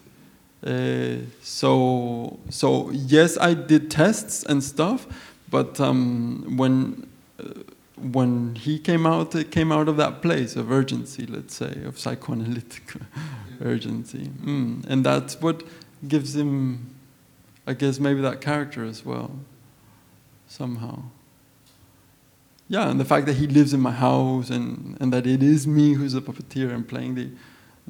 Uh, 0.65 1.17
so 1.41 2.39
so 2.49 2.89
yes, 2.91 3.37
I 3.37 3.53
did 3.53 3.91
tests 3.91 4.43
and 4.43 4.63
stuff, 4.63 5.07
but 5.49 5.79
um, 5.79 6.57
when 6.57 7.07
uh, 7.39 7.63
when 7.97 8.55
he 8.55 8.79
came 8.79 9.05
out, 9.05 9.35
it 9.35 9.51
came 9.51 9.71
out 9.71 9.89
of 9.89 9.97
that 9.97 10.21
place 10.21 10.55
of 10.55 10.71
urgency, 10.71 11.25
let's 11.25 11.55
say, 11.55 11.83
of 11.83 11.99
psychoanalytic 11.99 12.93
urgency, 13.61 14.27
mm. 14.27 14.85
and 14.87 15.05
that's 15.05 15.41
what 15.41 15.63
gives 16.07 16.35
him, 16.35 16.95
I 17.67 17.73
guess, 17.73 17.99
maybe 17.99 18.21
that 18.21 18.39
character 18.39 18.85
as 18.85 19.05
well, 19.05 19.31
somehow. 20.47 21.03
Yeah, 22.69 22.89
and 22.89 22.99
the 22.99 23.05
fact 23.05 23.25
that 23.25 23.33
he 23.33 23.47
lives 23.47 23.73
in 23.73 23.81
my 23.81 23.91
house 23.91 24.49
and, 24.49 24.97
and 24.99 25.11
that 25.13 25.27
it 25.27 25.43
is 25.43 25.67
me 25.67 25.93
who's 25.93 26.15
a 26.15 26.21
puppeteer 26.21 26.73
and 26.73 26.87
playing 26.87 27.15
the 27.15 27.29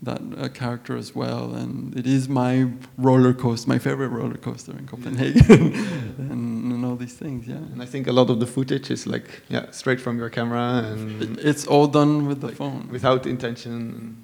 that 0.02 0.22
uh, 0.38 0.50
character 0.50 0.98
as 0.98 1.16
well, 1.16 1.54
and 1.54 1.96
it 1.98 2.06
is 2.06 2.28
my 2.28 2.68
roller 2.98 3.34
coaster, 3.34 3.70
my 3.70 3.80
favorite 3.80 4.10
roller 4.10 4.38
coaster 4.38 4.72
in 4.78 4.86
Copenhagen, 4.88 5.74
and, 6.32 6.72
and 6.74 6.86
all 6.86 6.96
these 6.96 7.14
things. 7.14 7.48
Yeah, 7.48 7.56
and 7.74 7.82
i 7.82 7.86
think 7.86 8.08
a 8.08 8.12
lot 8.12 8.30
of 8.30 8.40
the 8.40 8.48
footage 8.48 8.90
is 8.92 9.06
like 9.08 9.28
yeah 9.50 9.72
straight 9.72 10.02
from 10.02 10.18
your 10.18 10.30
camera 10.30 10.84
and 10.92 11.22
It- 11.22 11.46
it's 11.46 11.66
all 11.68 11.88
done 11.88 12.26
with 12.28 12.40
the 12.42 12.48
like, 12.48 12.58
phone. 12.58 12.88
without 12.92 13.26
intention 13.26 14.18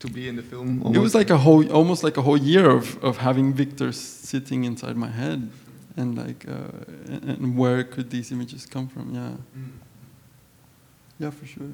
to 0.00 0.08
be 0.08 0.26
in 0.28 0.34
the 0.36 0.42
film 0.42 0.82
It 0.94 0.98
was 0.98 1.14
like 1.14 1.30
a 1.30 1.38
whole, 1.38 1.64
almost 1.72 2.02
like 2.02 2.16
a 2.16 2.22
whole 2.22 2.38
year 2.52 2.68
of, 2.70 2.84
of 3.04 3.18
having 3.18 3.52
Victor 3.54 3.92
sitting 3.92 4.64
inside 4.64 4.96
my 4.96 5.10
head, 5.10 5.50
and 5.96 6.16
like, 6.16 6.44
uh, 6.48 7.12
and, 7.12 7.24
and 7.30 7.56
where 7.56 7.84
could 7.84 8.08
these 8.10 8.32
images 8.32 8.66
come 8.66 8.88
from? 8.88 9.14
Yeah, 9.14 9.36
Mm. 9.56 9.70
yeah, 11.20 11.30
for 11.30 11.46
sure. 11.46 11.70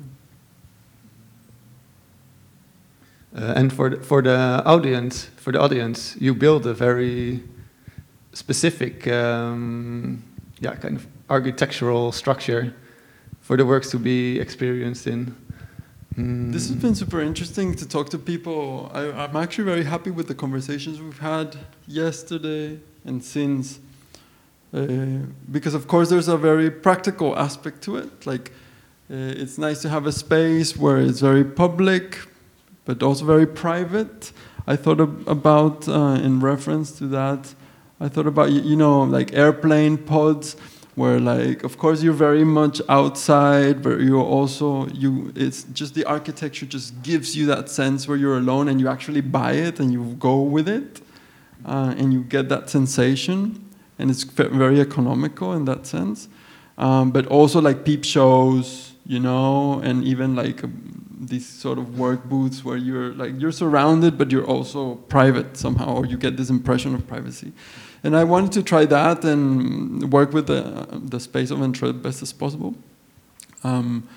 Uh, 3.36 3.52
and 3.56 3.72
for 3.72 3.90
the, 3.90 3.96
for 4.02 4.22
the 4.22 4.62
audience, 4.64 5.24
for 5.36 5.52
the 5.52 5.60
audience, 5.60 6.16
you 6.20 6.34
build 6.34 6.66
a 6.66 6.74
very 6.74 7.42
specific, 8.32 9.06
um, 9.08 10.22
yeah, 10.60 10.74
kind 10.74 10.96
of 10.96 11.06
architectural 11.28 12.12
structure 12.12 12.74
for 13.40 13.56
the 13.56 13.66
works 13.66 13.90
to 13.90 13.98
be 13.98 14.38
experienced 14.38 15.06
in. 15.06 15.34
Mm. 16.16 16.52
This 16.52 16.68
has 16.68 16.76
been 16.76 16.94
super 16.94 17.20
interesting 17.20 17.74
to 17.76 17.86
talk 17.86 18.10
to 18.10 18.18
people. 18.18 18.90
I, 18.92 19.10
I'm 19.12 19.36
actually 19.36 19.64
very 19.64 19.84
happy 19.84 20.10
with 20.10 20.26
the 20.26 20.34
conversations 20.34 21.00
we've 21.00 21.18
had 21.18 21.56
yesterday 21.86 22.80
and 23.04 23.22
since. 23.22 23.78
Uh, 24.72 24.86
because 25.50 25.74
of 25.74 25.86
course 25.86 26.10
there's 26.10 26.28
a 26.28 26.36
very 26.36 26.70
practical 26.70 27.38
aspect 27.38 27.82
to 27.82 27.96
it. 27.96 28.26
Like 28.26 28.50
uh, 29.10 29.14
it's 29.42 29.58
nice 29.58 29.80
to 29.82 29.88
have 29.88 30.06
a 30.06 30.12
space 30.12 30.76
where 30.76 30.98
it's 30.98 31.20
very 31.20 31.44
public, 31.44 32.18
but 32.88 33.02
also 33.02 33.26
very 33.26 33.46
private. 33.46 34.32
I 34.66 34.74
thought 34.74 34.98
ab- 34.98 35.28
about 35.28 35.86
uh, 35.86 36.18
in 36.22 36.40
reference 36.40 36.90
to 36.92 37.06
that. 37.08 37.54
I 38.00 38.08
thought 38.08 38.26
about 38.26 38.50
you 38.50 38.76
know 38.76 39.02
like 39.02 39.34
airplane 39.34 39.98
pods 39.98 40.56
where 40.94 41.20
like 41.20 41.64
of 41.64 41.76
course 41.76 42.02
you're 42.02 42.20
very 42.28 42.44
much 42.44 42.80
outside 42.88 43.82
but 43.82 44.00
you're 44.00 44.30
also 44.38 44.86
you 44.88 45.32
it's 45.36 45.64
just 45.80 45.94
the 45.94 46.04
architecture 46.04 46.66
just 46.66 47.02
gives 47.02 47.36
you 47.36 47.44
that 47.46 47.68
sense 47.68 48.08
where 48.08 48.16
you're 48.16 48.38
alone 48.38 48.68
and 48.68 48.80
you 48.80 48.88
actually 48.88 49.20
buy 49.20 49.52
it 49.52 49.78
and 49.80 49.92
you 49.92 50.02
go 50.18 50.40
with 50.40 50.68
it 50.68 51.00
uh, 51.66 51.94
and 51.98 52.12
you 52.12 52.22
get 52.22 52.48
that 52.48 52.70
sensation 52.70 53.64
and 53.98 54.10
it's 54.10 54.24
very 54.24 54.80
economical 54.80 55.52
in 55.52 55.66
that 55.66 55.86
sense 55.86 56.28
um, 56.78 57.10
but 57.10 57.26
also 57.26 57.60
like 57.60 57.84
peep 57.84 58.04
shows 58.04 58.92
you 59.06 59.20
know 59.20 59.80
and 59.84 60.04
even 60.04 60.34
like 60.34 60.64
um, 60.64 61.04
these 61.20 61.46
sort 61.46 61.78
of 61.78 61.98
work 61.98 62.24
booths 62.24 62.64
where 62.64 62.76
you're 62.76 63.12
like 63.14 63.38
you're 63.38 63.52
surrounded 63.52 64.16
but 64.16 64.30
you're 64.30 64.46
also 64.46 64.94
private 65.08 65.56
somehow 65.56 65.94
or 65.94 66.06
you 66.06 66.16
get 66.16 66.36
this 66.36 66.48
impression 66.48 66.94
of 66.94 67.06
privacy 67.06 67.52
and 68.04 68.16
I 68.16 68.24
wanted 68.24 68.52
to 68.52 68.62
try 68.62 68.84
that 68.86 69.24
and 69.24 70.12
work 70.12 70.32
with 70.32 70.46
the, 70.46 70.86
the 70.92 71.18
space 71.18 71.50
of 71.50 71.58
Entrée 71.58 72.00
best 72.00 72.22
as 72.22 72.32
possible. 72.32 72.74
Um, 73.64 74.08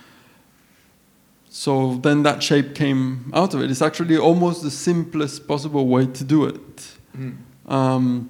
so 1.50 1.96
then 1.96 2.24
that 2.24 2.44
shape 2.44 2.76
came 2.76 3.32
out 3.34 3.54
of 3.54 3.62
it. 3.62 3.72
It's 3.72 3.82
actually 3.82 4.18
almost 4.18 4.62
the 4.62 4.72
simplest 4.72 5.48
possible 5.48 5.88
way 5.88 6.06
to 6.06 6.24
do 6.24 6.46
it. 6.46 6.92
Mm. 7.18 7.38
Um, 7.66 8.30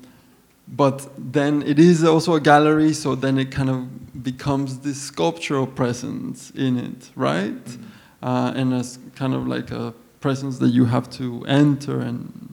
but 0.72 1.10
then 1.18 1.64
it 1.64 1.80
is 1.80 2.04
also 2.04 2.36
a 2.36 2.40
gallery, 2.40 2.94
so 2.94 3.16
then 3.16 3.38
it 3.38 3.52
kind 3.52 3.70
of 3.70 4.24
becomes 4.24 4.80
this 4.80 5.02
sculptural 5.02 5.68
presence 5.68 6.52
in 6.52 6.78
it, 6.78 7.10
right? 7.16 7.64
Mm. 7.66 7.84
Uh, 8.24 8.54
and 8.56 8.74
as 8.74 9.00
kind 9.16 9.34
of 9.34 9.48
like 9.48 9.72
a 9.72 9.94
presence 10.20 10.60
that 10.60 10.70
you 10.70 10.86
have 10.86 11.10
to 11.10 11.44
enter 11.48 12.00
and 12.00 12.52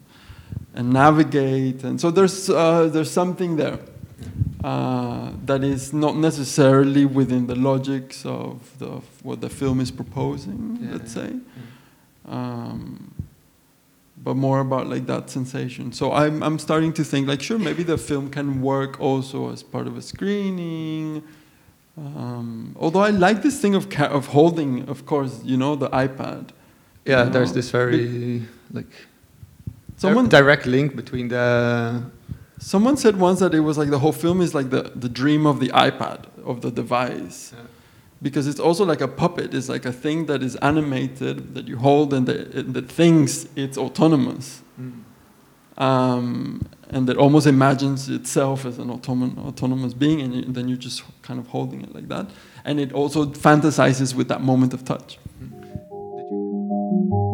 and 0.78 0.92
navigate. 0.92 1.82
And 1.82 2.00
so 2.00 2.10
there's, 2.10 2.48
uh, 2.48 2.88
there's 2.92 3.10
something 3.10 3.56
there 3.56 3.80
uh, 4.62 5.32
that 5.44 5.64
is 5.64 5.92
not 5.92 6.16
necessarily 6.16 7.04
within 7.04 7.48
the 7.48 7.56
logics 7.56 8.24
of, 8.24 8.78
the, 8.78 8.86
of 8.86 9.24
what 9.24 9.40
the 9.40 9.48
film 9.48 9.80
is 9.80 9.90
proposing, 9.90 10.78
Yeah, 10.80 10.92
let's 10.92 11.16
yeah. 11.16 11.22
say. 11.26 11.36
Um, 12.26 13.12
but 14.22 14.34
more 14.34 14.60
about 14.60 14.88
like 14.88 15.06
that 15.06 15.30
sensation. 15.30 15.92
So 15.92 16.12
I'm, 16.12 16.42
I'm 16.42 16.58
starting 16.58 16.92
to 16.94 17.04
think 17.04 17.28
like, 17.28 17.42
sure, 17.42 17.58
maybe 17.58 17.82
the 17.82 17.98
film 17.98 18.30
can 18.30 18.60
work 18.62 19.00
also 19.00 19.50
as 19.52 19.62
part 19.62 19.86
of 19.86 19.96
a 19.96 20.02
screening. 20.02 21.22
Um, 21.96 22.76
although 22.78 23.00
I 23.00 23.10
like 23.10 23.42
this 23.42 23.60
thing 23.60 23.74
of, 23.74 23.88
ca- 23.90 24.06
of 24.06 24.26
holding, 24.26 24.88
of 24.88 25.06
course, 25.06 25.40
you 25.44 25.56
know, 25.56 25.74
the 25.76 25.88
iPad. 25.90 26.50
Yeah, 27.04 27.24
you 27.24 27.30
there's 27.30 27.50
know, 27.50 27.54
this 27.54 27.70
very 27.70 28.42
like 28.72 28.86
Someone, 29.96 30.28
direct 30.28 30.66
link 30.66 30.94
between 30.94 31.28
the 31.28 32.02
Someone 32.60 32.96
said 32.96 33.18
once 33.18 33.38
that 33.40 33.54
it 33.54 33.60
was 33.60 33.78
like 33.78 33.90
the 33.90 33.98
whole 34.00 34.12
film 34.12 34.40
is 34.40 34.54
like 34.54 34.70
the, 34.70 34.92
the 34.94 35.08
dream 35.08 35.46
of 35.46 35.60
the 35.60 35.68
iPad, 35.68 36.26
of 36.44 36.60
the 36.60 36.70
device. 36.70 37.52
Yeah 37.56 37.64
because 38.20 38.46
it's 38.46 38.60
also 38.60 38.84
like 38.84 39.00
a 39.00 39.08
puppet. 39.08 39.54
It's 39.54 39.68
like 39.68 39.84
a 39.84 39.92
thing 39.92 40.26
that 40.26 40.42
is 40.42 40.56
animated 40.56 41.54
that 41.54 41.68
you 41.68 41.78
hold 41.78 42.12
and 42.12 42.26
that, 42.26 42.54
and 42.54 42.74
that 42.74 42.90
thinks 42.90 43.46
it's 43.56 43.78
autonomous, 43.78 44.62
mm. 44.80 45.02
um, 45.76 46.66
and 46.90 47.08
that 47.08 47.16
almost 47.16 47.46
imagines 47.46 48.08
itself 48.08 48.64
as 48.64 48.78
an 48.78 48.90
autonomous 48.90 49.94
being, 49.94 50.20
and, 50.20 50.34
you, 50.34 50.42
and, 50.42 50.54
then 50.54 50.68
you're 50.68 50.78
just 50.78 51.02
kind 51.22 51.38
of 51.38 51.48
holding 51.48 51.82
it 51.82 51.94
like 51.94 52.08
that. 52.08 52.30
And 52.64 52.80
it 52.80 52.92
also 52.92 53.26
fantasizes 53.26 54.14
with 54.14 54.28
that 54.28 54.40
moment 54.40 54.74
of 54.74 54.84
touch. 54.84 55.18
Mm. 55.42 57.27